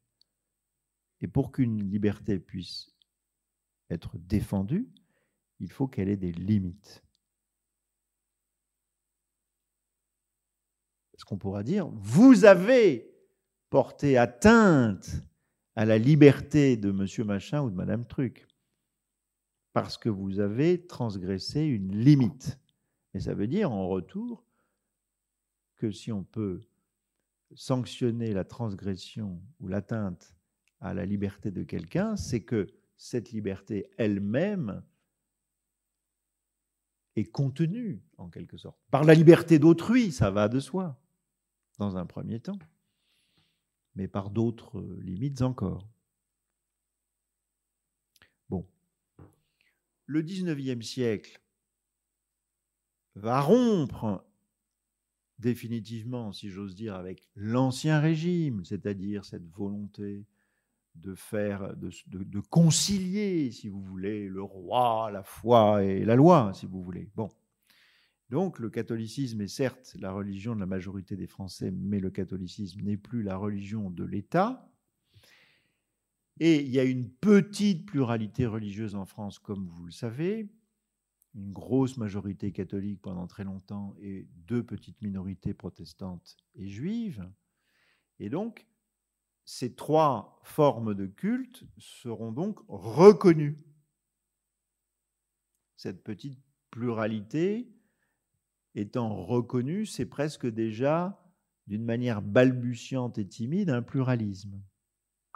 [1.20, 2.94] Et pour qu'une liberté puisse
[3.90, 4.88] être défendue,
[5.58, 7.03] il faut qu'elle ait des limites.
[11.14, 13.08] Parce qu'on pourra dire, vous avez
[13.70, 15.22] porté atteinte
[15.76, 18.48] à la liberté de monsieur machin ou de madame truc,
[19.72, 22.58] parce que vous avez transgressé une limite.
[23.14, 24.44] Et ça veut dire en retour
[25.76, 26.66] que si on peut
[27.54, 30.34] sanctionner la transgression ou l'atteinte
[30.80, 34.82] à la liberté de quelqu'un, c'est que cette liberté elle-même
[37.14, 41.00] est contenue, en quelque sorte, par la liberté d'autrui, ça va de soi,
[41.78, 42.58] dans un premier temps,
[43.94, 45.86] mais par d'autres limites encore.
[48.48, 48.66] Bon.
[50.06, 51.40] Le 19e siècle
[53.14, 54.24] va rompre
[55.38, 60.26] définitivement, si j'ose dire, avec l'ancien régime, c'est-à-dire cette volonté
[60.94, 66.66] de faire, de, concilier, si vous voulez, le roi, la foi et la loi, si
[66.66, 67.10] vous voulez.
[67.16, 67.28] Bon.
[68.34, 72.80] Donc le catholicisme est certes la religion de la majorité des Français, mais le catholicisme
[72.80, 74.68] n'est plus la religion de l'État.
[76.40, 80.50] Et il y a une petite pluralité religieuse en France, comme vous le savez,
[81.36, 87.24] une grosse majorité catholique pendant très longtemps et deux petites minorités protestantes et juives.
[88.18, 88.66] Et donc,
[89.44, 93.64] ces trois formes de culte seront donc reconnues.
[95.76, 96.40] Cette petite
[96.72, 97.70] pluralité
[98.74, 101.20] étant reconnue, c'est presque déjà,
[101.66, 104.62] d'une manière balbutiante et timide, un pluralisme.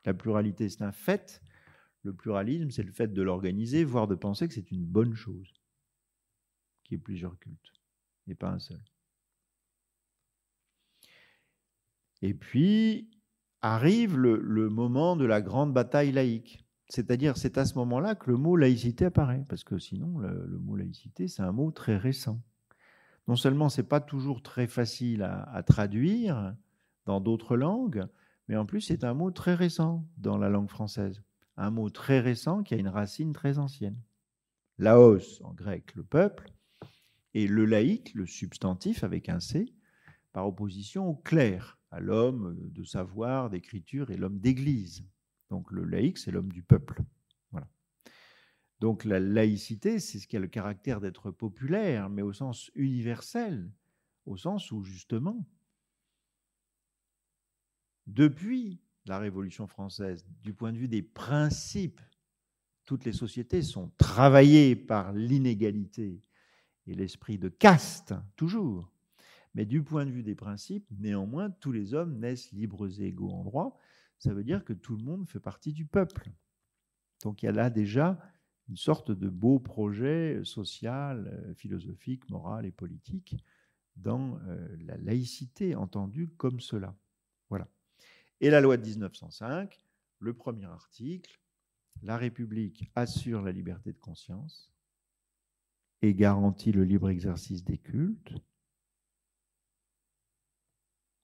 [0.04, 1.40] La pluralité, c'est un fait.
[2.02, 5.52] Le pluralisme, c'est le fait de l'organiser, voire de penser que c'est une bonne chose,
[6.84, 7.72] qu'il y ait plusieurs cultes,
[8.26, 8.80] et pas un seul.
[12.22, 13.10] Et puis,
[13.60, 16.64] arrive le, moment de la grande bataille laïque.
[16.88, 20.76] C'est-à-dire, c'est à ce moment-là que le mot laïcité apparaît, parce que sinon, le, mot
[20.76, 22.40] laïcité, c'est un mot très récent.
[23.28, 26.56] Non seulement c'est pas toujours très facile à, traduire
[27.04, 28.06] dans d'autres langues,
[28.48, 31.22] mais en plus c'est un mot très récent dans la langue française.
[31.58, 34.00] Un mot très récent qui a une racine très ancienne.
[34.78, 36.50] Laos, en grec, le peuple,
[37.34, 39.74] et le laïc, le substantif avec un C,
[40.32, 45.04] par opposition au clerc à l'homme de savoir, d'écriture et l'homme d'église.
[45.50, 47.02] Donc le laïc, c'est l'homme du peuple.
[48.80, 53.70] Donc la laïcité, c'est ce qui a le caractère d'être populaire, mais au sens universel,
[54.26, 55.44] au sens où justement,
[58.06, 62.00] depuis la Révolution française, du point de vue des principes,
[62.84, 66.22] toutes les sociétés sont travaillées par l'inégalité
[66.86, 68.90] et l'esprit de caste, toujours.
[69.54, 73.30] Mais du point de vue des principes, néanmoins, tous les hommes naissent libres et égaux
[73.30, 73.76] en droit.
[74.18, 76.30] Ça veut dire que tout le monde fait partie du peuple.
[77.22, 78.18] Donc il y a là déjà
[78.68, 83.36] une sorte de beau projet social, euh, philosophique, moral et politique
[83.96, 86.94] dans euh, la laïcité entendue comme cela.
[87.48, 87.68] Voilà.
[88.40, 89.78] Et la loi de 1905,
[90.20, 91.40] le premier article,
[92.02, 94.72] la République assure la liberté de conscience
[96.02, 98.34] et garantit le libre exercice des cultes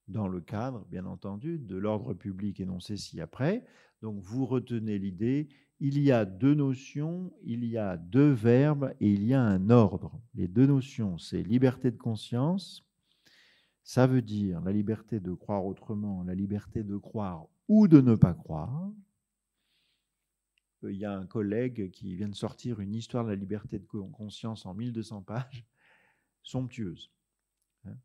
[0.09, 3.64] dans le cadre, bien entendu, de l'ordre public énoncé ci-après.
[4.02, 5.48] Donc vous retenez l'idée,
[5.87, 9.68] il y a deux notions, il y a deux verbes et il y a un
[9.68, 10.18] ordre.
[10.35, 12.87] Les deux notions, c'est liberté de conscience,
[13.83, 18.14] ça veut dire la liberté de croire autrement, la liberté de croire ou de ne
[18.14, 18.90] pas croire.
[20.85, 23.85] Il y a un collègue qui vient de sortir une histoire de la liberté de
[23.85, 25.66] conscience en 1200 pages,
[26.42, 27.11] somptueuse,
[27.85, 27.97] hein,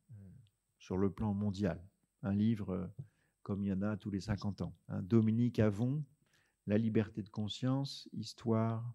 [0.79, 1.81] sur le plan mondial
[2.23, 2.87] un livre euh,
[3.41, 4.75] comme il y en a tous les 50 ans.
[4.89, 5.01] Hein.
[5.01, 6.03] Dominique Avon,
[6.67, 8.93] La liberté de conscience, histoire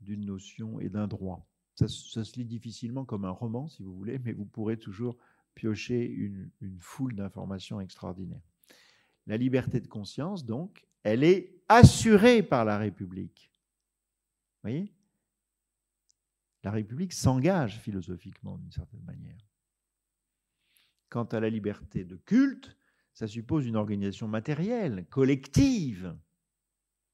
[0.00, 1.48] d'une notion et d'un droit.
[1.74, 5.16] Ça, se lit difficilement comme un roman, si vous voulez, mais vous pourrez toujours
[5.54, 8.42] piocher une, une foule d'informations extraordinaires.
[9.26, 13.52] La liberté de conscience, donc, elle est assurée par la République.
[14.62, 14.92] Vous voyez?
[16.62, 19.48] La République s'engage philosophiquement d'une certaine manière.
[21.08, 22.76] Quant à la liberté de culte,
[23.12, 26.16] ça suppose une organisation matérielle, collective.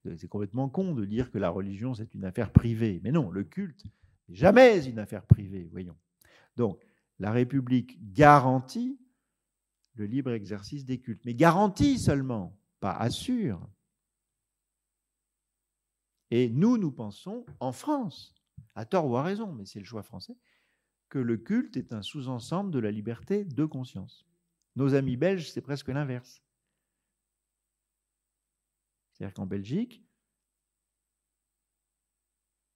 [0.04, 3.00] C'est complètement con de dire que la religion, c'est une affaire privée.
[3.02, 3.84] Mais non, le culte,
[4.28, 5.96] Jamais une affaire privée, voyons.
[6.56, 6.84] Donc,
[7.18, 9.00] la République garantit
[9.94, 13.68] le libre exercice des cultes, mais garantit seulement, pas assure.
[16.30, 18.34] Et nous, nous pensons, en France,
[18.74, 20.36] à tort ou à raison, mais c'est le choix français,
[21.08, 24.26] que le culte est un sous-ensemble de la liberté de conscience.
[24.76, 26.42] Nos amis belges, c'est presque l'inverse.
[29.18, 30.02] C'est-à-dire qu'en Belgique,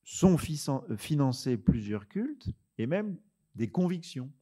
[0.04, 3.18] sont euh, financés plusieurs cultes et même
[3.54, 4.32] des convictions.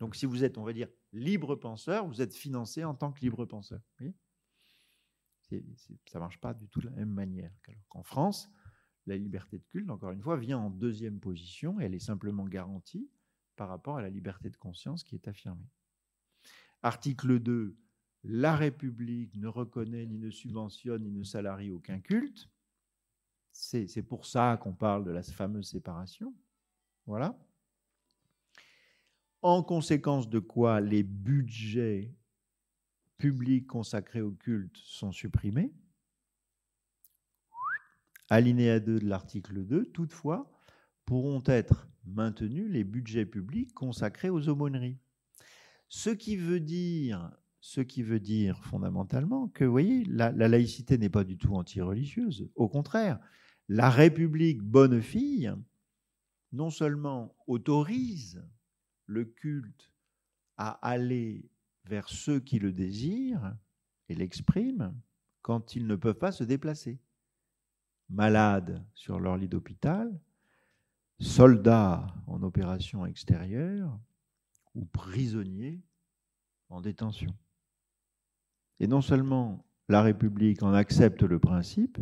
[0.00, 3.20] Donc si vous êtes, on va dire, libre penseur, vous êtes financé en tant que
[3.20, 3.80] libre penseur.
[3.98, 4.08] ça
[5.50, 7.52] ne marche pas du tout de la même manière.
[7.68, 8.50] Alors qu'en France,
[9.06, 11.78] la liberté de culte, encore une fois, vient en deuxième position.
[11.80, 13.08] elle est simplement garantie
[13.56, 15.68] par rapport à la liberté de conscience qui est affirmée.
[16.82, 17.76] Article 2.
[18.24, 22.48] La République ne reconnaît ni ne subventionne ni ne salarie aucun culte.
[23.50, 26.34] C'est pour ça qu'on parle de la fameuse séparation.
[27.06, 27.38] Voilà.
[29.42, 32.14] En conséquence de quoi les budgets
[33.18, 35.72] publics consacrés au culte sont supprimés.
[38.30, 40.50] Alinéa 2 de l'article 2, toutefois,
[41.04, 44.98] pourront être maintenus les budgets publics consacrés aux aumôneries.
[45.88, 47.30] Ce qui veut dire,
[47.62, 52.50] ce qui veut dire fondamentalement que, voyez, la laïcité n'est pas du tout anti-religieuse.
[52.56, 53.20] Au contraire,
[53.68, 55.54] la République bonne fille
[56.50, 58.44] non seulement autorise
[59.06, 59.92] le culte
[60.56, 61.48] à aller
[61.84, 63.56] vers ceux qui le désirent
[64.08, 64.92] et l'expriment
[65.40, 67.00] quand ils ne peuvent pas se déplacer.
[68.10, 70.20] Malades sur leur lit d'hôpital,
[71.20, 74.00] soldats en opération extérieure
[74.74, 75.80] ou prisonniers
[76.68, 77.32] en détention.
[78.82, 81.98] Et non seulement la République en accepte le principe,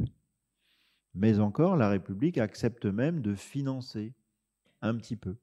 [1.13, 4.15] mais encore la République accepte même de financer
[4.81, 5.37] un petit peu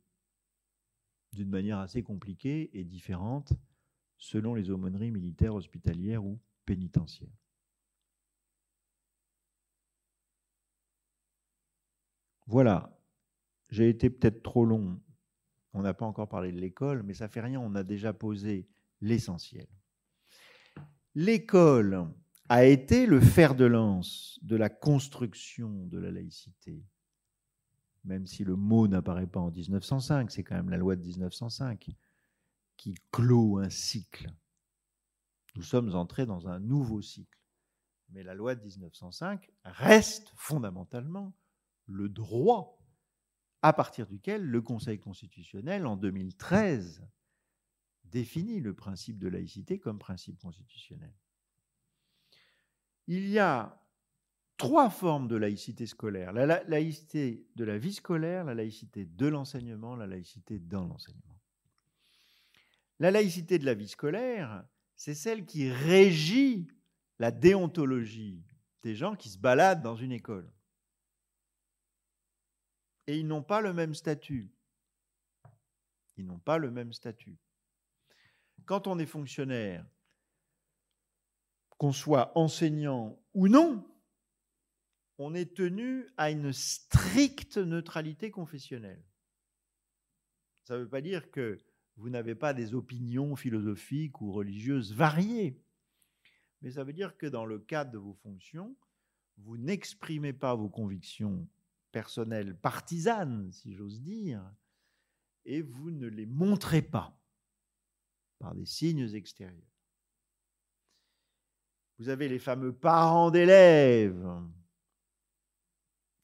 [1.33, 3.53] d'une manière assez compliquée et différente
[4.17, 7.37] selon les aumôneries militaires, hospitalières ou pénitentiaires.
[12.47, 12.99] Voilà,
[13.69, 14.99] j'ai été peut-être trop long,
[15.73, 18.67] on n'a pas encore parlé de l'école, mais ça fait rien, on a déjà posé
[19.01, 19.67] l'essentiel.
[21.15, 22.07] L'école
[22.49, 26.83] a été le fer de lance de la construction de la laïcité
[28.07, 31.89] même si le mot n'apparaît pas en 1905, c'est quand même la loi de 1905
[32.77, 34.31] qui clôt un cycle.
[35.55, 37.37] Nous sommes entrés dans un nouveau cycle.
[38.09, 41.33] Mais la loi de 1905 reste fondamentalement
[41.87, 42.79] le droit
[43.61, 47.05] à partir duquel le Conseil constitutionnel, en 2013,
[48.11, 51.13] définit le principe de laïcité comme principe constitutionnel.
[53.07, 53.81] Il y a
[54.57, 56.33] trois formes de laïcité scolaire.
[56.33, 61.39] La laïcité de la vie scolaire, la laïcité de l'enseignement, la laïcité dans l'enseignement.
[62.99, 64.65] La laïcité de la vie scolaire,
[64.95, 66.67] c'est celle qui régit
[67.19, 68.43] la déontologie
[68.81, 70.51] des gens qui se baladent dans une école.
[73.05, 74.51] Et ils n'ont pas le même statut.
[76.17, 77.37] Ils n'ont pas le même statut.
[78.67, 79.85] Quand on est fonctionnaire,
[81.77, 83.89] qu'on soit enseignant ou non,
[85.17, 89.01] on est tenu à une stricte neutralité confessionnelle.
[90.63, 91.57] Ça ne veut pas dire que
[91.95, 95.63] vous n'avez pas des opinions philosophiques ou religieuses variées,
[96.61, 98.75] mais ça veut dire que dans le cadre de vos fonctions,
[99.37, 101.47] vous n'exprimez pas vos convictions
[101.93, 104.43] personnelles partisanes, si j'ose dire,
[105.45, 107.17] et vous ne les montrez pas
[108.39, 109.61] par des signes extérieurs.
[111.99, 114.27] Vous avez les fameux parents d'élèves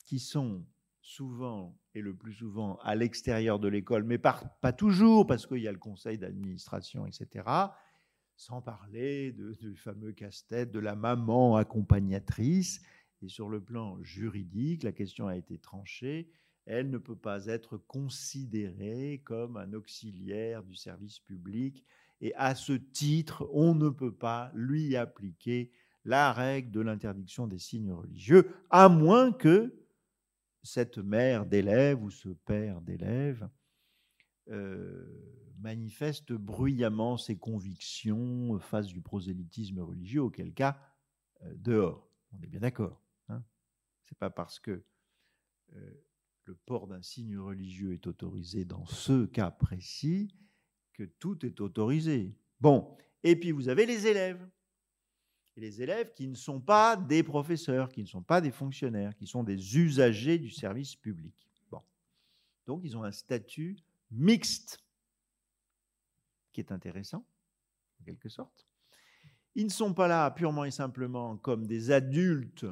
[0.06, 0.66] qui sont
[1.02, 4.34] souvent et le plus souvent à l'extérieur de l'école, mais pas,
[4.76, 7.50] toujours, parce qu'il y a le conseil d'administration, etc.,
[8.36, 12.82] sans parler du fameux casse-tête de la maman accompagnatrice.
[13.22, 16.32] Et sur le plan juridique, la question a été tranchée.
[16.66, 21.86] Elle ne peut pas être considérée comme un auxiliaire du service public.
[22.24, 25.74] Et à ce titre, on ne peut pas lui appliquer
[26.06, 29.76] la règle de l'interdiction des signes religieux, à moins que
[30.64, 33.50] cette mère d'élève ou ce père d'élève
[34.48, 35.06] euh,
[35.60, 40.80] manifeste bruyamment ses convictions face du prosélytisme religieux, auquel cas,
[41.42, 42.10] euh, dehors.
[42.32, 43.04] On est bien d'accord.
[43.28, 43.44] Hein
[44.06, 44.82] Ce n'est pas parce que
[45.76, 46.04] euh,
[46.46, 50.34] le port d'un signe religieux est autorisé dans ce cas précis
[50.94, 52.36] que tout est autorisé.
[52.62, 54.46] Bon, et puis vous avez les élèves
[55.56, 59.28] les élèves qui ne sont pas des professeurs, qui ne sont pas des fonctionnaires, qui
[59.28, 61.34] sont des usagers du service public.
[61.70, 61.82] Bon.
[62.66, 63.78] Donc, ils ont un statut
[64.12, 64.84] mixte,
[66.52, 67.26] qui est intéressant,
[68.02, 68.68] en quelque sorte.
[69.56, 72.66] Ils ne sont pas là purement et simplement comme des adultes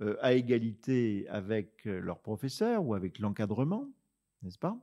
[0.00, 3.86] euh, à égalité avec euh, leurs professeurs ou avec l'encadrement,
[4.42, 4.78] n'est-ce pas?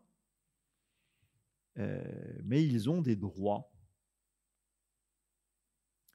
[1.77, 3.71] Mais ils ont des droits.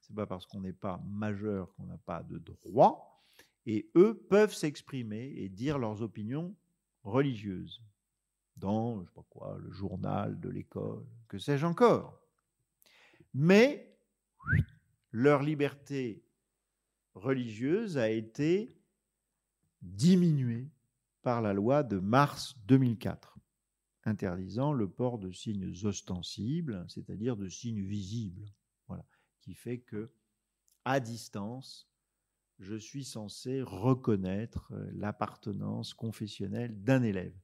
[0.01, 3.23] C'est pas parce qu'on n'est pas majeur qu'on n'a pas de droits.
[3.65, 6.55] Et eux peuvent s'exprimer et dire leurs opinions
[7.03, 7.81] religieuses
[8.57, 12.19] dans, je sais quoi, le journal de l'école, que sais-je encore.
[13.33, 13.97] Mais
[15.11, 16.23] leur liberté
[17.15, 18.75] religieuse a été
[19.81, 20.69] diminuée
[21.21, 23.32] par la loi de mars 2004,
[24.05, 28.45] interdisant le port de signes ostensibles, c'est-à-dire de signes visibles,
[28.87, 29.05] voilà,
[29.41, 30.11] qui fait que
[30.85, 31.89] à distance,
[32.59, 37.37] je suis censé reconnaître l'appartenance confessionnelle d'un élève.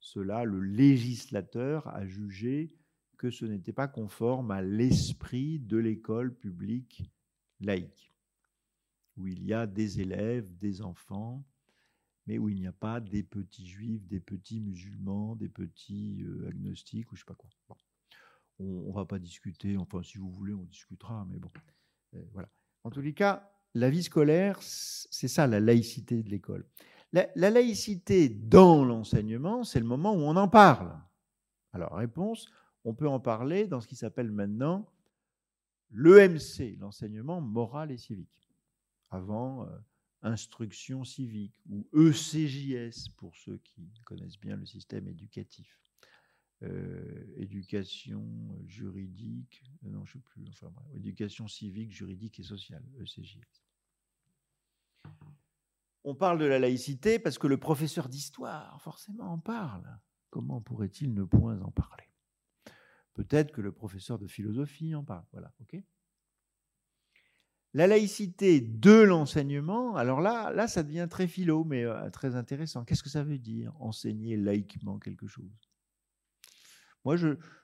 [0.00, 2.74] Cela, le législateur a jugé
[3.18, 7.04] que ce n'était pas conforme à l'esprit de l'école publique
[7.60, 8.12] laïque,
[9.16, 11.46] où il y a des élèves, des enfants,
[12.26, 16.48] mais où il n'y a pas des petits juifs, des petits musulmans, des petits euh,
[16.48, 17.48] agnostiques ou je sais pas quoi.
[18.58, 21.50] On ne va pas discuter, enfin si vous voulez, on discutera, mais bon,
[22.32, 22.48] voilà.
[22.84, 26.64] En tous les cas, la vie scolaire, c'est ça la laïcité de l'école.
[27.12, 30.96] La, la, laïcité dans l'enseignement, c'est le moment où on en parle.
[31.72, 32.48] Alors, réponse,
[32.84, 34.88] on peut en parler dans ce qui s'appelle maintenant
[35.90, 38.50] l'EMC, l'enseignement moral et civique.
[39.10, 39.66] Avant,
[40.22, 45.78] instruction civique, ou ECJS pour ceux qui connaissent bien le système éducatif.
[46.62, 48.24] Euh, éducation
[48.66, 53.64] juridique, euh, non, je sais plus, enfin, éducation civique, juridique et sociale, ECJS.
[56.04, 59.98] On parle de la laïcité parce que le professeur d'histoire, forcément, en parle.
[60.30, 62.08] Comment pourrait-il ne point en parler?
[63.14, 65.24] Peut-être que le professeur de philosophie en parle.
[65.32, 65.76] Voilà, ok?
[67.74, 72.84] La laïcité de l'enseignement, alors là, là, ça devient très philo, mais euh, très intéressant.
[72.84, 75.70] Qu'est-ce que ça veut dire, enseigner laïquement quelque chose?
[77.04, 77.16] Moi,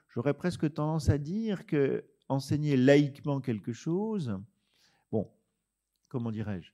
[0.09, 4.37] j'aurais presque tendance à dire que enseigner laïquement quelque chose,
[5.11, 5.31] bon,
[6.07, 6.71] comment dirais-je?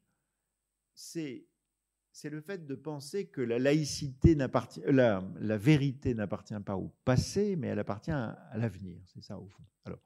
[0.93, 1.45] C'est
[2.15, 6.89] c'est le fait de penser que la laïcité n'appartient, la, la, vérité n'appartient pas au
[7.03, 9.01] passé, mais elle appartient à, l'avenir.
[9.13, 9.63] C'est ça au fond.
[9.83, 9.99] Alors,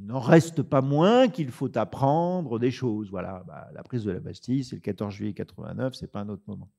[0.00, 3.10] il n'en reste pas moins qu'il faut apprendre des choses.
[3.10, 6.28] Voilà, bah, la prise de la Bastille, c'est le 14 juillet 89, c'est pas un
[6.30, 6.70] autre moment.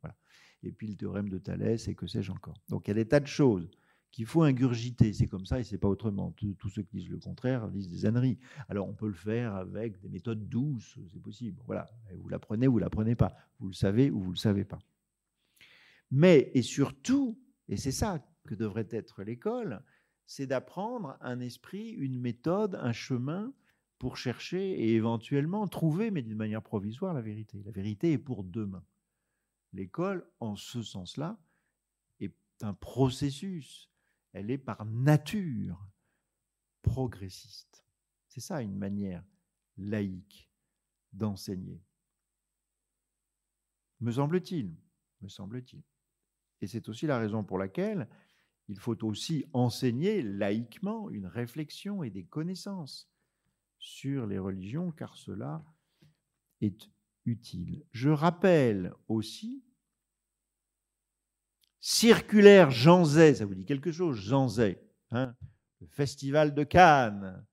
[0.63, 2.55] Et puis le théorème de Thalès, et que sais-je encore.
[2.67, 3.69] Donc il y a des tas de choses
[4.09, 5.13] qu'il faut ingurgiter.
[5.13, 6.33] C'est comme ça et c'est pas autrement.
[6.57, 8.39] Tous ceux qui disent le contraire disent des âneries.
[8.67, 11.61] Alors on peut le faire avec des méthodes douces, c'est possible.
[11.67, 13.35] Voilà, vous l'apprenez ou vous l'apprenez pas.
[13.59, 14.79] Vous le savez ou vous le savez pas.
[16.09, 19.83] Mais et surtout, et c'est ça que devrait être l'école,
[20.31, 23.53] c'est d'apprendre un esprit, une méthode, un chemin
[23.99, 27.61] pour chercher et éventuellement trouver, mais d'une manière provisoire, la vérité.
[27.65, 28.81] La vérité est pour demain.
[29.73, 31.37] L'école, en ce sens-là,
[32.21, 33.91] est un processus
[34.31, 35.85] elle est par nature
[36.81, 37.85] progressiste.
[38.29, 39.25] C'est ça une manière
[39.75, 40.49] laïque
[41.11, 41.83] d'enseigner.
[43.99, 44.73] Me semble-t-il,
[45.19, 45.83] me semble-t-il.
[46.61, 48.07] Et c'est aussi la raison pour laquelle
[48.71, 53.11] il faut aussi enseigner laïquement une réflexion et des connaissances
[53.79, 55.61] sur les religions, car cela
[56.61, 56.89] est
[57.25, 57.83] utile.
[57.91, 59.61] Je rappelle aussi
[61.81, 65.35] Circulaire Jean ça vous dit quelque chose, Jean Zay, hein
[65.81, 67.45] le Festival de Cannes,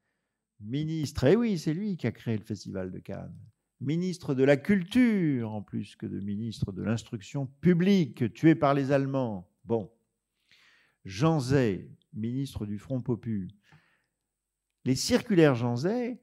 [0.60, 3.34] ministre, eh oui, c'est lui qui a créé le Festival de Cannes,
[3.80, 8.92] ministre de la Culture, en plus que de ministre de l'Instruction publique, tué par les
[8.92, 9.50] Allemands.
[9.64, 9.90] Bon,
[11.08, 13.48] Jean Zay, ministre du Front Populaire.
[14.84, 16.20] Les circulaires Jean Zay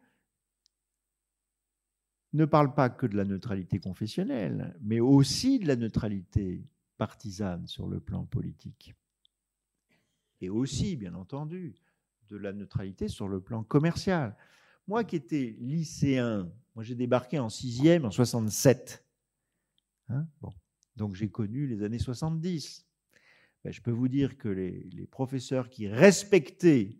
[2.33, 6.63] ne parlent pas que de la neutralité confessionnelle, mais aussi de la neutralité
[6.97, 8.93] partisane sur le plan politique.
[10.39, 11.73] Et aussi, bien entendu,
[12.29, 14.37] de la neutralité sur le plan commercial.
[14.87, 19.03] Moi qui étais lycéen, moi j'ai débarqué en sixième en 67.
[20.09, 20.27] Hein?
[20.95, 22.85] Donc j'ai connu les années 70.
[23.65, 26.99] Ben, je peux vous dire que les, professeurs qui respectaient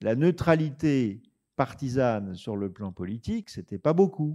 [0.00, 1.22] la neutralité
[1.56, 4.34] partisane sur le plan politique, c'était pas beaucoup.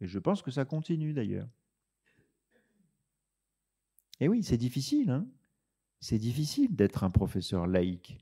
[0.00, 1.48] Et je pense que ça continue d'ailleurs.
[4.18, 5.10] Et oui, c'est difficile.
[5.10, 5.28] Hein
[6.00, 8.18] c'est difficile d'être un professeur laïque.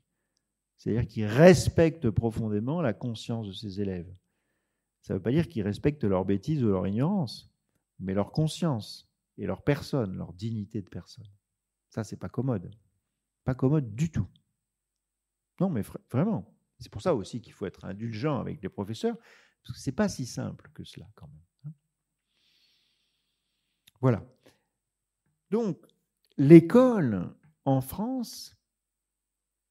[0.77, 4.13] C'est-à-dire qu'il respecte profondément la conscience de ses élèves.
[5.01, 7.49] Ça ne veut pas dire qu'il respecte leur bêtise ou leur ignorance,
[7.97, 9.09] mais leur conscience
[9.39, 11.25] et leur personne, leur dignité de personne.
[11.89, 12.71] Ça, c'est pas commode.
[13.43, 14.27] Pas commode du tout.
[15.59, 16.53] Non, mais vraiment.
[16.79, 19.17] C'est pour ça aussi qu'il faut être indulgent avec les professeurs,
[19.63, 21.45] parce que ce n'est pas si simple que cela quand même.
[21.65, 21.73] Hein.
[23.99, 24.23] Voilà.
[25.49, 25.83] Donc,
[26.37, 27.33] l'école
[27.65, 28.55] en France,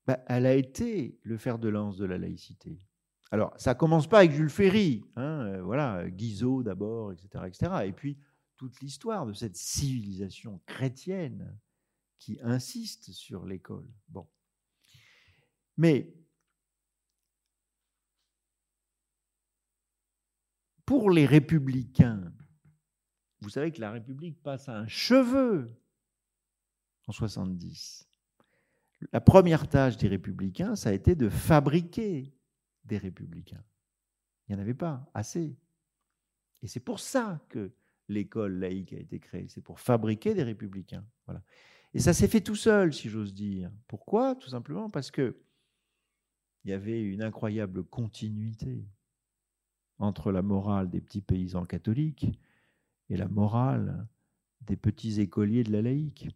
[0.07, 2.79] bah, elle a été le fer de lance de la laïcité.
[3.31, 7.73] Alors, ça commence pas avec Jules Ferry, hein, euh, voilà, Guizot d'abord, etc., etc.
[7.85, 8.19] Et puis,
[8.57, 11.59] toute l'histoire de cette civilisation chrétienne
[12.19, 13.89] qui insiste sur l'école.
[14.09, 14.29] Bon.
[15.77, 16.15] Mais
[20.85, 22.33] pour les républicains,
[23.41, 25.71] vous savez que la République passe à un cheveu
[27.07, 28.09] en 70.
[29.13, 32.35] La première tâche des républicains, ça a été de fabriquer
[32.85, 33.63] des républicains.
[34.49, 35.59] Il n'y en avait pas assez.
[36.63, 37.73] Et c'est pour ça que
[38.09, 39.49] l'école laïque a été créée.
[39.49, 41.05] C'est pour fabriquer des républicains.
[41.27, 41.43] Voilà.
[41.97, 43.73] Et ça s'est fait tout seul, si j'ose dire.
[43.89, 44.37] Pourquoi?
[44.37, 45.43] Tout simplement parce que
[46.63, 48.87] il y avait une incroyable continuité
[49.97, 52.39] entre la morale des petits paysans catholiques
[53.09, 54.07] et la morale
[54.61, 56.29] des petits écoliers de la laïque.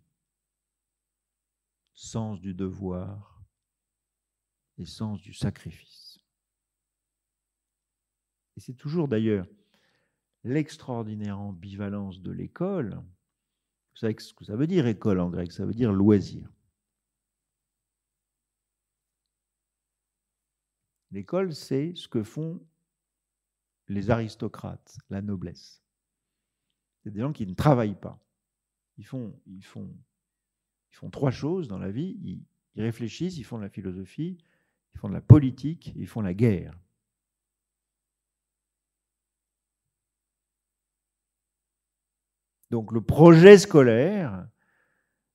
[1.93, 3.45] Sens du devoir
[4.79, 6.25] et sens du sacrifice.
[8.57, 9.47] Et c'est toujours d'ailleurs
[10.43, 13.03] l'extraordinaire ambivalence de l'école.
[14.01, 16.51] Vous savez ce que ça veut dire école en grec Ça veut dire loisir.
[21.11, 22.67] L'école, c'est ce que font
[23.89, 25.83] les aristocrates, la noblesse.
[27.03, 28.19] C'est des gens qui ne travaillent pas.
[28.97, 29.95] Ils font, ils font,
[30.91, 32.17] ils font trois choses dans la vie.
[32.23, 32.43] Ils,
[32.77, 34.39] ils réfléchissent, ils font de la philosophie,
[34.95, 36.75] ils font de la politique, ils font la guerre.
[42.71, 44.49] Donc le projet scolaire,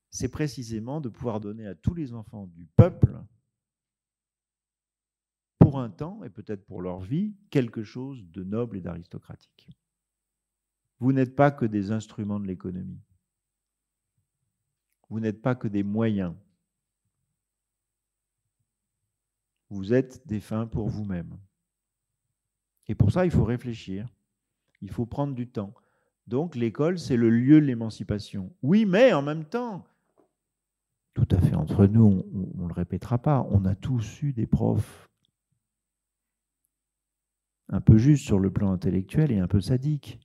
[0.09, 3.19] c'est précisément de pouvoir donner à tous les enfants du peuple,
[5.65, 9.67] pour un temps et peut-être pour leur vie, quelque chose de noble et d'aristocratique.
[10.99, 13.01] Vous n'êtes pas que des instruments de l'économie.
[15.09, 16.35] Vous n'êtes pas que des moyens.
[19.69, 21.35] Vous êtes des fins pour vous-même.
[22.87, 24.07] Et pour ça, il faut réfléchir.
[24.81, 25.73] Il faut prendre du temps.
[26.27, 28.51] Donc l'école, c'est le lieu de l'émancipation.
[28.63, 29.85] Oui, mais en même temps,
[31.13, 34.47] tout à fait entre nous, on ne le répétera pas, on a tous eu des
[34.47, 35.09] profs
[37.69, 40.19] un peu justes sur le plan intellectuel et un peu sadiques.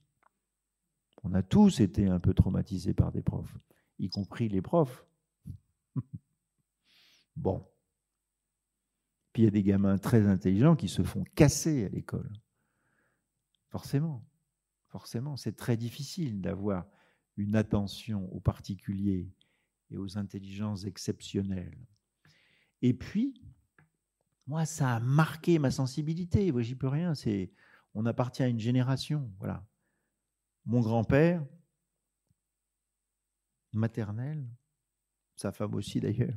[1.22, 3.56] On a tous été un peu traumatisés par des profs,
[3.98, 5.06] y compris les profs.
[7.36, 7.66] bon.
[9.32, 12.32] Puis il y a des gamins très intelligents qui se font casser à l'école.
[13.68, 14.24] Forcément.
[14.90, 16.86] Forcément, c'est très difficile d'avoir
[17.36, 19.32] une attention aux particuliers
[19.90, 21.78] et aux intelligences exceptionnelles.
[22.82, 23.40] Et puis,
[24.46, 26.52] moi, ça a marqué ma sensibilité.
[26.62, 27.12] J'y peux rien.
[27.94, 29.32] On appartient à une génération.
[29.38, 29.64] Voilà.
[30.64, 31.46] Mon grand-père,
[33.72, 34.44] maternel,
[35.36, 36.36] sa femme aussi d'ailleurs,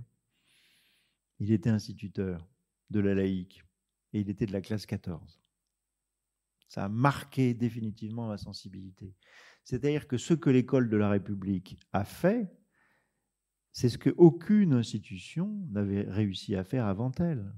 [1.40, 2.48] il était instituteur
[2.90, 3.64] de la laïque
[4.14, 5.43] et il était de la classe 14.
[6.74, 9.14] Ça a marqué définitivement ma sensibilité.
[9.64, 12.52] C'est-à-dire que ce que l'école de la République a fait,
[13.72, 17.54] c'est ce qu'aucune institution n'avait réussi à faire avant elle.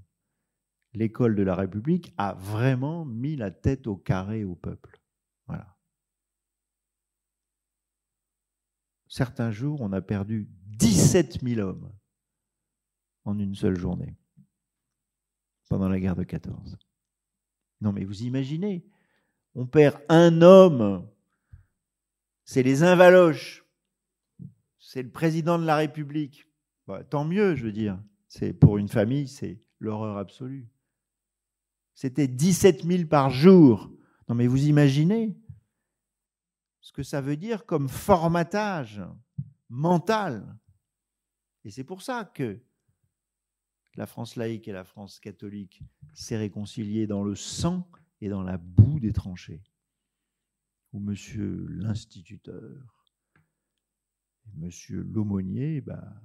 [0.91, 4.99] L'école de la République a vraiment mis la tête au carré au peuple.
[5.47, 5.77] Voilà.
[9.07, 11.89] Certains jours, on a perdu 17 000 hommes
[13.23, 14.17] en une seule journée
[15.69, 16.77] pendant la guerre de 14.
[17.79, 18.85] Non, mais vous imaginez,
[19.55, 21.07] on perd un homme,
[22.43, 23.65] c'est les invaloches,
[24.77, 26.45] c'est le président de la République.
[26.87, 27.99] Bah, tant mieux, je veux dire.
[28.27, 30.67] C'est pour une famille, c'est l'horreur absolue.
[31.95, 33.89] C'était 17 000 par jour.
[34.27, 35.35] Non, mais vous imaginez
[36.81, 39.01] ce que ça veut dire comme formatage
[39.69, 40.57] mental.
[41.63, 42.59] Et c'est pour ça que
[43.95, 45.81] la France laïque et la France catholique
[46.13, 47.89] s'est réconciliée dans le sang
[48.21, 49.63] et dans la boue des tranchées,
[50.93, 53.05] où monsieur l'instituteur
[54.47, 56.21] et monsieur l'aumônier, bah,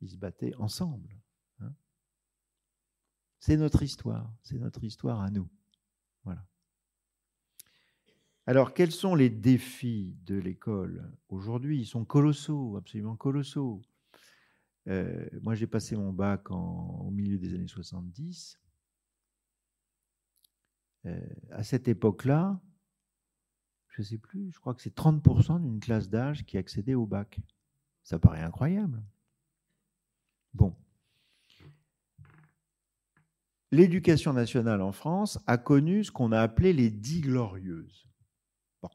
[0.00, 1.16] ils se battaient ensemble.
[1.60, 1.72] Hein.
[3.38, 5.48] c'est notre histoire, c'est notre histoire à nous.
[6.24, 6.44] Voilà.
[8.46, 11.80] Alors, quels sont les défis de l'école aujourd'hui?
[11.80, 13.80] Ils sont colossaux, absolument colossaux.
[14.86, 18.60] Euh, moi, j'ai passé mon bac au milieu des années 70.
[21.06, 22.60] Euh, à cette époque-là,
[23.88, 27.06] je ne sais plus, je crois que c'est 30% d'une classe d'âge qui accédait au
[27.06, 27.38] bac.
[28.02, 29.02] Ça paraît incroyable.
[30.52, 30.74] Bon.
[33.70, 38.08] L'éducation nationale en France a connu ce qu'on a appelé les dix glorieuses.
[38.82, 38.90] Bon.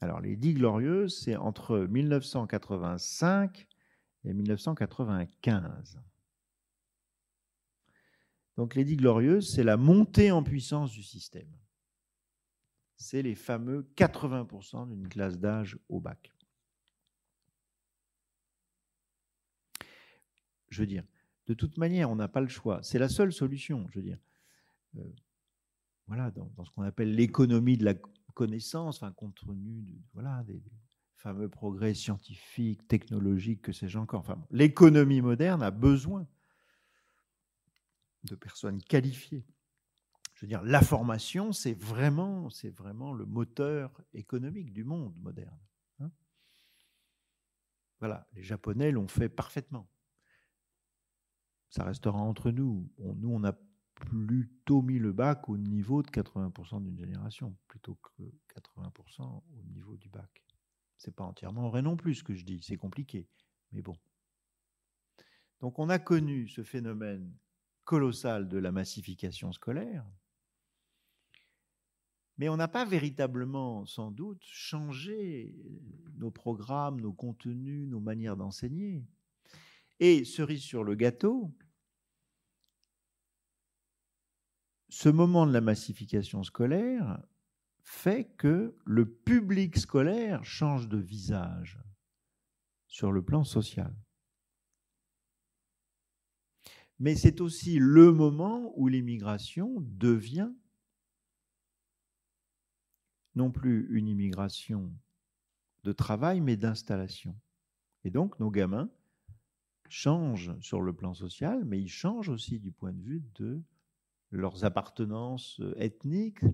[0.00, 3.68] Alors, les dix glorieuses, c'est entre 1985
[4.24, 6.00] et 1995.
[8.60, 11.48] Donc, les dix glorieuses, c'est la montée en puissance du système.
[12.94, 16.30] C'est les fameux 80% d'une classe d'âge au bac.
[20.68, 21.04] Je veux dire,
[21.46, 22.82] de toute manière, on n'a pas le choix.
[22.82, 24.18] C'est la seule solution, je veux dire.
[24.96, 25.10] Euh,
[26.06, 27.94] voilà, dans, ce qu'on appelle l'économie de la
[28.34, 30.62] connaissance, enfin, compte tenu voilà, des,
[31.14, 34.20] fameux progrès scientifiques, technologiques, que sais-je encore.
[34.20, 36.26] Enfin, l'économie moderne a besoin
[38.24, 39.46] de personnes qualifiées.
[40.34, 45.58] Je veux dire, la formation, c'est vraiment, c'est vraiment le moteur économique du monde moderne.
[46.00, 46.10] Hein.
[47.98, 49.88] voilà, les Japonais l'ont fait parfaitement
[51.70, 52.90] ça restera entre nous.
[52.98, 53.56] nous, on a
[53.94, 58.22] plutôt mis le bac au niveau de 80% d'une génération, plutôt que
[58.56, 60.44] 80% au niveau du bac.
[60.98, 63.28] C'est pas entièrement vrai non plus ce que je dis, c'est compliqué,
[63.72, 63.96] mais bon.
[65.60, 67.32] Donc on a connu ce phénomène
[67.90, 70.06] colossal de la massification scolaire,
[72.38, 75.56] mais on n'a pas véritablement, sans doute, changé
[76.14, 79.04] nos programmes, nos contenus, nos manières d'enseigner.
[79.98, 81.52] Et cerise sur le gâteau,
[84.88, 87.20] ce moment de la massification scolaire
[87.82, 91.80] fait que le public scolaire change de visage
[92.86, 93.92] sur le plan social.
[97.00, 100.52] Mais c'est aussi le moment où l'immigration devient
[103.34, 104.92] non plus une immigration
[105.84, 107.34] de travail, mais d'installation.
[108.04, 108.90] Et donc nos gamins
[109.88, 113.62] changent sur le plan social, mais ils changent aussi du point de vue de
[114.30, 116.44] leurs appartenances ethniques,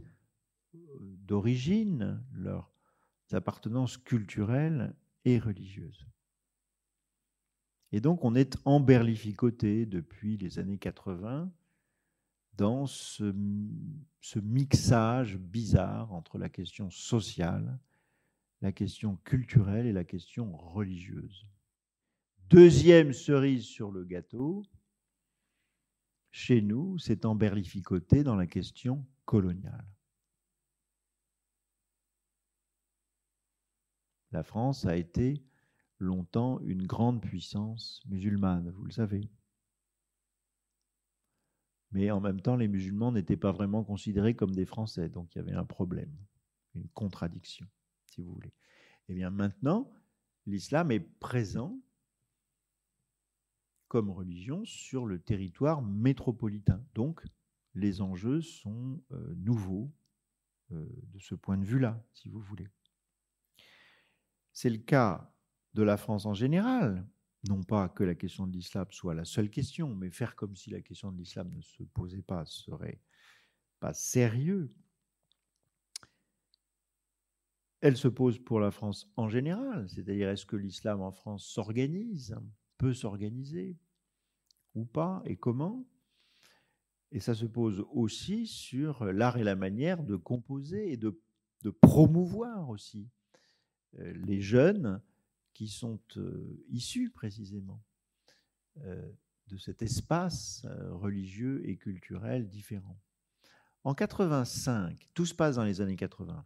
[0.75, 2.73] d'origine, leurs
[3.33, 4.95] appartenances culturelles
[5.25, 6.07] et religieuses.
[7.93, 11.51] Et donc on est emberlificoté depuis les années 80
[12.57, 13.33] dans ce,
[14.43, 17.79] mixage bizarre entre la question sociale,
[18.61, 21.47] la question culturelle et la question religieuse.
[22.49, 24.65] Deuxième cerise sur le gâteau,
[26.31, 29.87] chez nous, c'est emberlificoté dans la question coloniale.
[34.33, 35.43] La France a été
[35.99, 39.29] longtemps une grande puissance musulmane, vous le savez.
[41.93, 45.39] Mais en même temps, les musulmans n'étaient pas vraiment considérés comme des Français, donc il
[45.39, 46.15] y avait un problème,
[46.75, 47.67] une contradiction,
[48.07, 48.53] si vous voulez.
[49.09, 49.93] Eh bien maintenant,
[50.47, 51.81] l'islam est présent
[53.89, 56.85] comme religion sur le territoire métropolitain.
[56.95, 57.25] Donc,
[57.75, 59.93] les enjeux sont euh, nouveaux
[60.73, 62.67] euh, de ce point de vue-là, si vous voulez.
[64.53, 65.33] C'est le cas
[65.77, 67.07] de la France en général.
[67.49, 70.71] Non pas que la question de l'islam soit la seule question, mais faire comme si
[70.71, 73.01] la question de l'islam ne se posait pas serait
[73.79, 74.75] pas sérieux.
[77.83, 82.35] Elle se pose pour la France en général, c'est-à-dire est-ce que l'islam en France s'organise
[82.79, 83.77] peut s'organiser
[84.75, 85.87] ou pas et comment?
[87.13, 91.21] Et ça se pose aussi sur l'art et la manière de composer et de,
[91.81, 93.09] promouvoir aussi
[93.99, 95.03] euh, les jeunes
[95.57, 97.83] qui sont euh, issus précisément
[98.83, 99.11] euh,
[99.49, 103.01] de cet espace religieux et culturel différent.
[103.85, 106.45] En 85, tout se passe dans les années 80.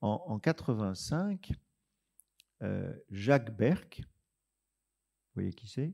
[0.00, 1.52] En, en 85,
[3.10, 5.92] Jacques Berck, vous voyez qui c'est?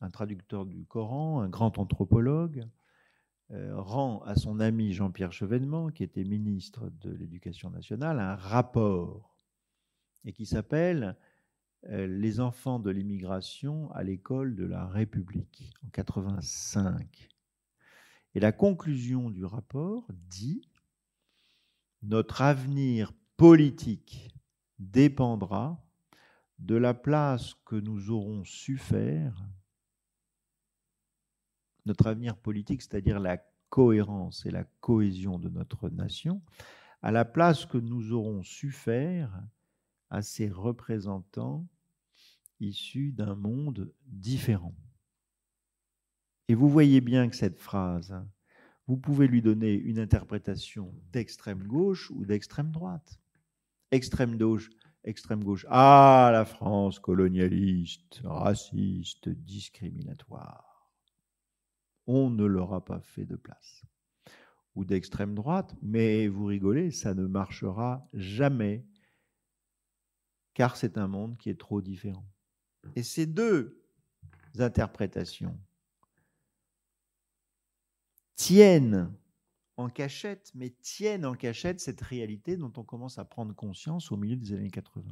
[0.00, 2.68] Un traducteur du Coran, un grand anthropologue,
[3.52, 9.36] euh, rend à son ami Jean-Pierre Chevènement, qui était ministre de l'Éducation nationale, un rapport
[10.24, 11.12] et qui s'appelle euh,
[11.88, 17.28] Les enfants de l'immigration à l'école de la République en 85.
[18.34, 20.62] Et la conclusion du rapport dit
[22.02, 24.32] Notre avenir politique
[24.78, 25.84] dépendra
[26.60, 29.44] de la place que nous aurons su faire
[31.84, 36.42] notre avenir politique, c'est-à-dire la cohérence et la cohésion de notre nation,
[37.00, 39.42] à la place que nous aurons su faire
[40.10, 41.66] à ces représentants
[42.62, 44.74] issus d'un monde différent.
[46.48, 48.14] Et vous voyez bien que cette phrase,
[48.86, 53.18] vous pouvez lui donner une interprétation d'extrême gauche ou d'extrême droite.
[53.90, 54.70] Extrême gauche,
[55.04, 55.66] extrême gauche.
[55.68, 60.90] Ah, la France colonialiste, raciste, discriminatoire.
[62.06, 63.84] On ne leur a pas fait de place.
[64.74, 68.84] Ou d'extrême droite, mais vous rigolez, ça ne marchera jamais,
[70.54, 72.26] car c'est un monde qui est trop différent.
[72.96, 73.82] Et ces deux
[74.58, 75.58] interprétations
[78.34, 79.14] tiennent
[79.76, 84.16] en cachette, mais tiennent en cachette cette réalité dont on commence à prendre conscience au
[84.16, 85.10] milieu des années 80.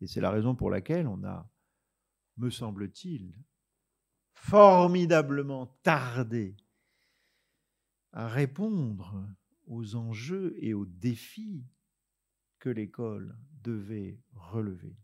[0.00, 1.50] Et c'est la raison pour laquelle on a,
[2.36, 3.34] me semble-t-il,
[4.32, 6.56] formidablement tardé
[8.12, 9.26] à répondre
[9.66, 11.66] aux enjeux et aux défis
[12.58, 14.96] que l'école devait relever.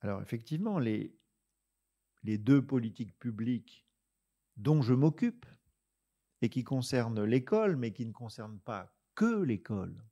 [0.00, 1.14] Alors effectivement, les,
[2.24, 3.86] deux politiques publiques
[4.56, 5.46] dont je m'occupe,
[6.42, 10.02] et qui concernent l'école, mais qui ne concernent pas que l'école,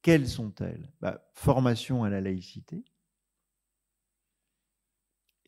[0.00, 0.90] quelles sont-elles?
[1.00, 2.82] Bah, Formation à la laïcité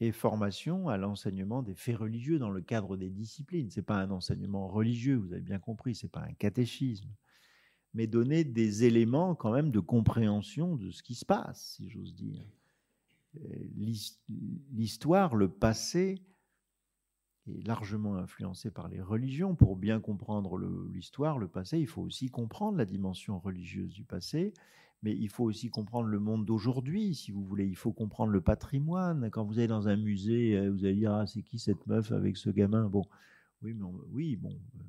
[0.00, 3.70] et formation à l'enseignement des faits religieux dans le cadre des disciplines.
[3.70, 7.10] Ce n'est pas un enseignement religieux, vous avez bien compris, ce n'est pas un catéchisme,
[7.92, 12.14] mais donner des éléments quand même de compréhension de ce qui se passe, si j'ose
[12.14, 12.46] dire.
[13.76, 16.22] L'histoire, le passé,
[17.46, 19.54] est largement influencé par les religions.
[19.54, 20.58] Pour bien comprendre
[20.92, 24.52] l'histoire, le, passé, il faut aussi comprendre la dimension religieuse du passé,
[25.02, 27.66] mais il faut aussi comprendre le monde d'aujourd'hui, si vous voulez.
[27.66, 29.30] Il faut comprendre le patrimoine.
[29.30, 32.12] Quand vous allez dans un musée, euh, vous allez dire ah, c'est qui cette meuf
[32.12, 32.88] avec ce gamin?
[32.88, 33.06] Bon,
[33.62, 33.76] oui,
[34.12, 34.82] oui, bon, euh,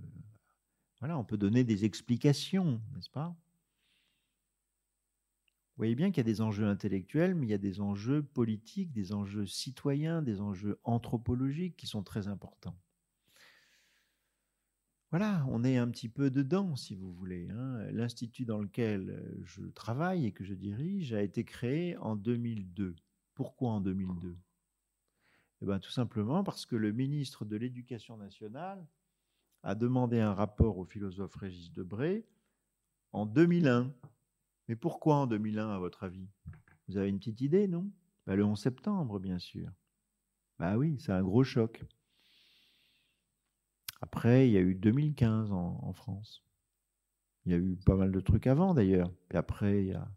[1.00, 3.36] voilà, on peut donner des explications, n'est-ce pas?
[5.82, 8.92] Voyez bien qu'il y a des enjeux intellectuels, mais il y a des enjeux politiques,
[8.92, 12.78] des enjeux citoyens, des enjeux anthropologiques qui sont très importants.
[15.10, 17.50] Voilà, on est un petit peu dedans, si vous voulez.
[17.50, 17.80] Hein.
[17.94, 22.96] L'institut dans lequel je travaille et que je dirige a été créé en 2002.
[23.34, 24.38] Pourquoi en 2002
[25.64, 28.88] eh bien, Tout simplement parce que le ministre de l'Éducation nationale
[29.64, 32.24] a demandé un rapport au philosophe Régis Debray
[33.14, 33.92] en 2001.
[34.72, 36.30] Mais pourquoi en 2001, à votre avis?
[36.88, 37.92] Vous avez une petite idée, non?
[38.26, 39.70] Bah, Le 11 septembre, bien sûr.
[40.60, 41.84] Bah oui, c'est un gros choc.
[44.00, 46.46] Après, il y a eu 2015 en, France.
[47.44, 49.12] Il y a eu pas mal de trucs avant, d'ailleurs.
[49.28, 50.10] Puis après, il y a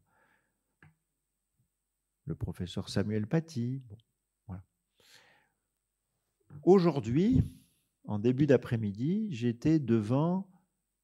[2.26, 3.82] le professeur Samuel Paty.
[6.62, 7.42] Aujourd'hui,
[8.04, 10.48] en début d'après-midi, j'étais devant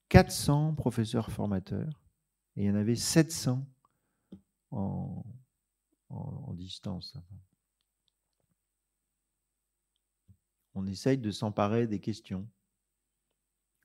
[0.08, 2.00] 400 professeurs formateurs
[2.56, 3.66] et il y en avait 700
[4.72, 5.24] en,
[6.54, 7.16] distance.
[10.74, 12.46] On essaye de s'emparer des questions.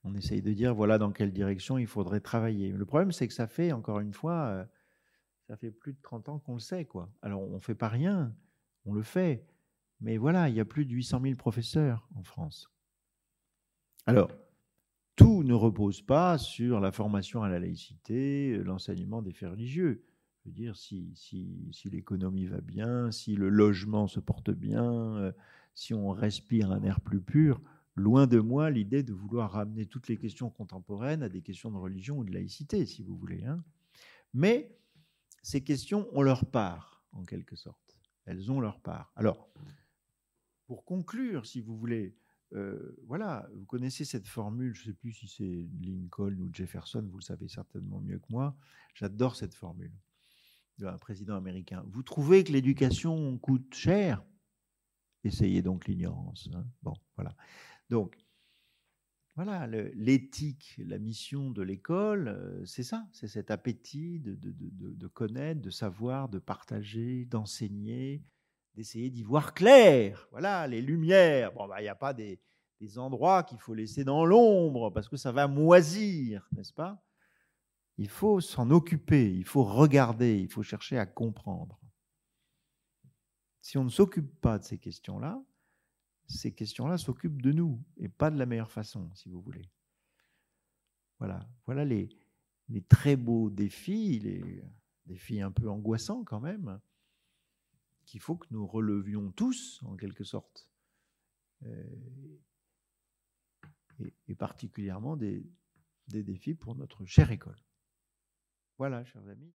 [0.04, 2.70] On essaye de dire voilà dans quelle direction il faudrait travailler.
[2.70, 4.64] Le problème, c'est que ça fait, encore une fois, euh,
[5.48, 6.84] ça fait plus de 30 ans qu'on le sait.
[6.84, 7.10] quoi.
[7.22, 8.36] Alors, on ne fait pas rien,
[8.84, 9.46] on le fait.
[10.00, 12.70] Mais voilà, il y a plus de 800 000 professeurs en France.
[14.04, 14.30] Alors,
[15.16, 20.04] tout ne repose pas sur la formation à la laïcité, l'enseignement des faits religieux.
[20.44, 25.32] Je veux dire, si, si, l'économie va bien, si le logement se porte bien, euh,
[25.74, 27.60] si on respire un air plus pur,
[27.96, 31.78] loin de moi l'idée de vouloir ramener toutes les questions contemporaines à des questions de
[31.78, 33.44] religion ou de laïcité, si vous voulez.
[33.44, 33.64] Hein.
[34.34, 34.76] Mais
[35.42, 37.98] ces questions ont leur part, en quelque sorte.
[38.26, 39.12] Elles ont leur part.
[39.16, 39.48] Alors,
[40.66, 42.14] pour conclure, si vous voulez,
[43.06, 47.18] voilà, vous connaissez cette formule, je ne sais plus si c'est Lincoln ou Jefferson, vous
[47.18, 48.56] le savez certainement mieux que moi.
[48.94, 49.92] J'adore cette formule
[50.78, 51.84] d'un président américain.
[51.88, 54.24] Vous trouvez que l'éducation coûte cher?
[55.24, 56.48] Essayez donc l'ignorance.
[56.54, 56.66] Hein.
[56.82, 57.34] Bon, voilà.
[57.90, 58.16] Donc,
[59.34, 66.30] voilà, l'éthique, la mission de l'école, c'est ça, c'est cet appétit de, connaître, de savoir,
[66.30, 68.22] de partager, d'enseigner,
[68.76, 70.28] d'essayer d'y voir clair.
[70.30, 71.52] Voilà, les lumières.
[71.52, 72.38] Bon, bah, il n'y a pas des,
[72.98, 77.02] endroits qu'il faut laisser dans l'ombre parce que ça va moisir, n'est-ce pas?
[77.96, 81.80] Il faut s'en occuper, il faut regarder, il faut chercher à comprendre.
[83.62, 85.42] Si on ne s'occupe pas de ces questions-là,
[86.28, 89.70] ces questions-là s'occupent de nous et pas de la meilleure façon, si vous voulez.
[91.18, 92.10] Voilà, voilà les,
[92.68, 94.62] les très beaux défis, les
[95.06, 96.78] défis un peu angoissants quand même,
[98.06, 100.70] qu'il faut que nous relevions tous, en quelque sorte,
[101.64, 102.38] euh,
[104.28, 105.44] et, particulièrement des,
[106.08, 107.62] des défis pour notre chère école.
[108.78, 109.52] Voilà, chers amis.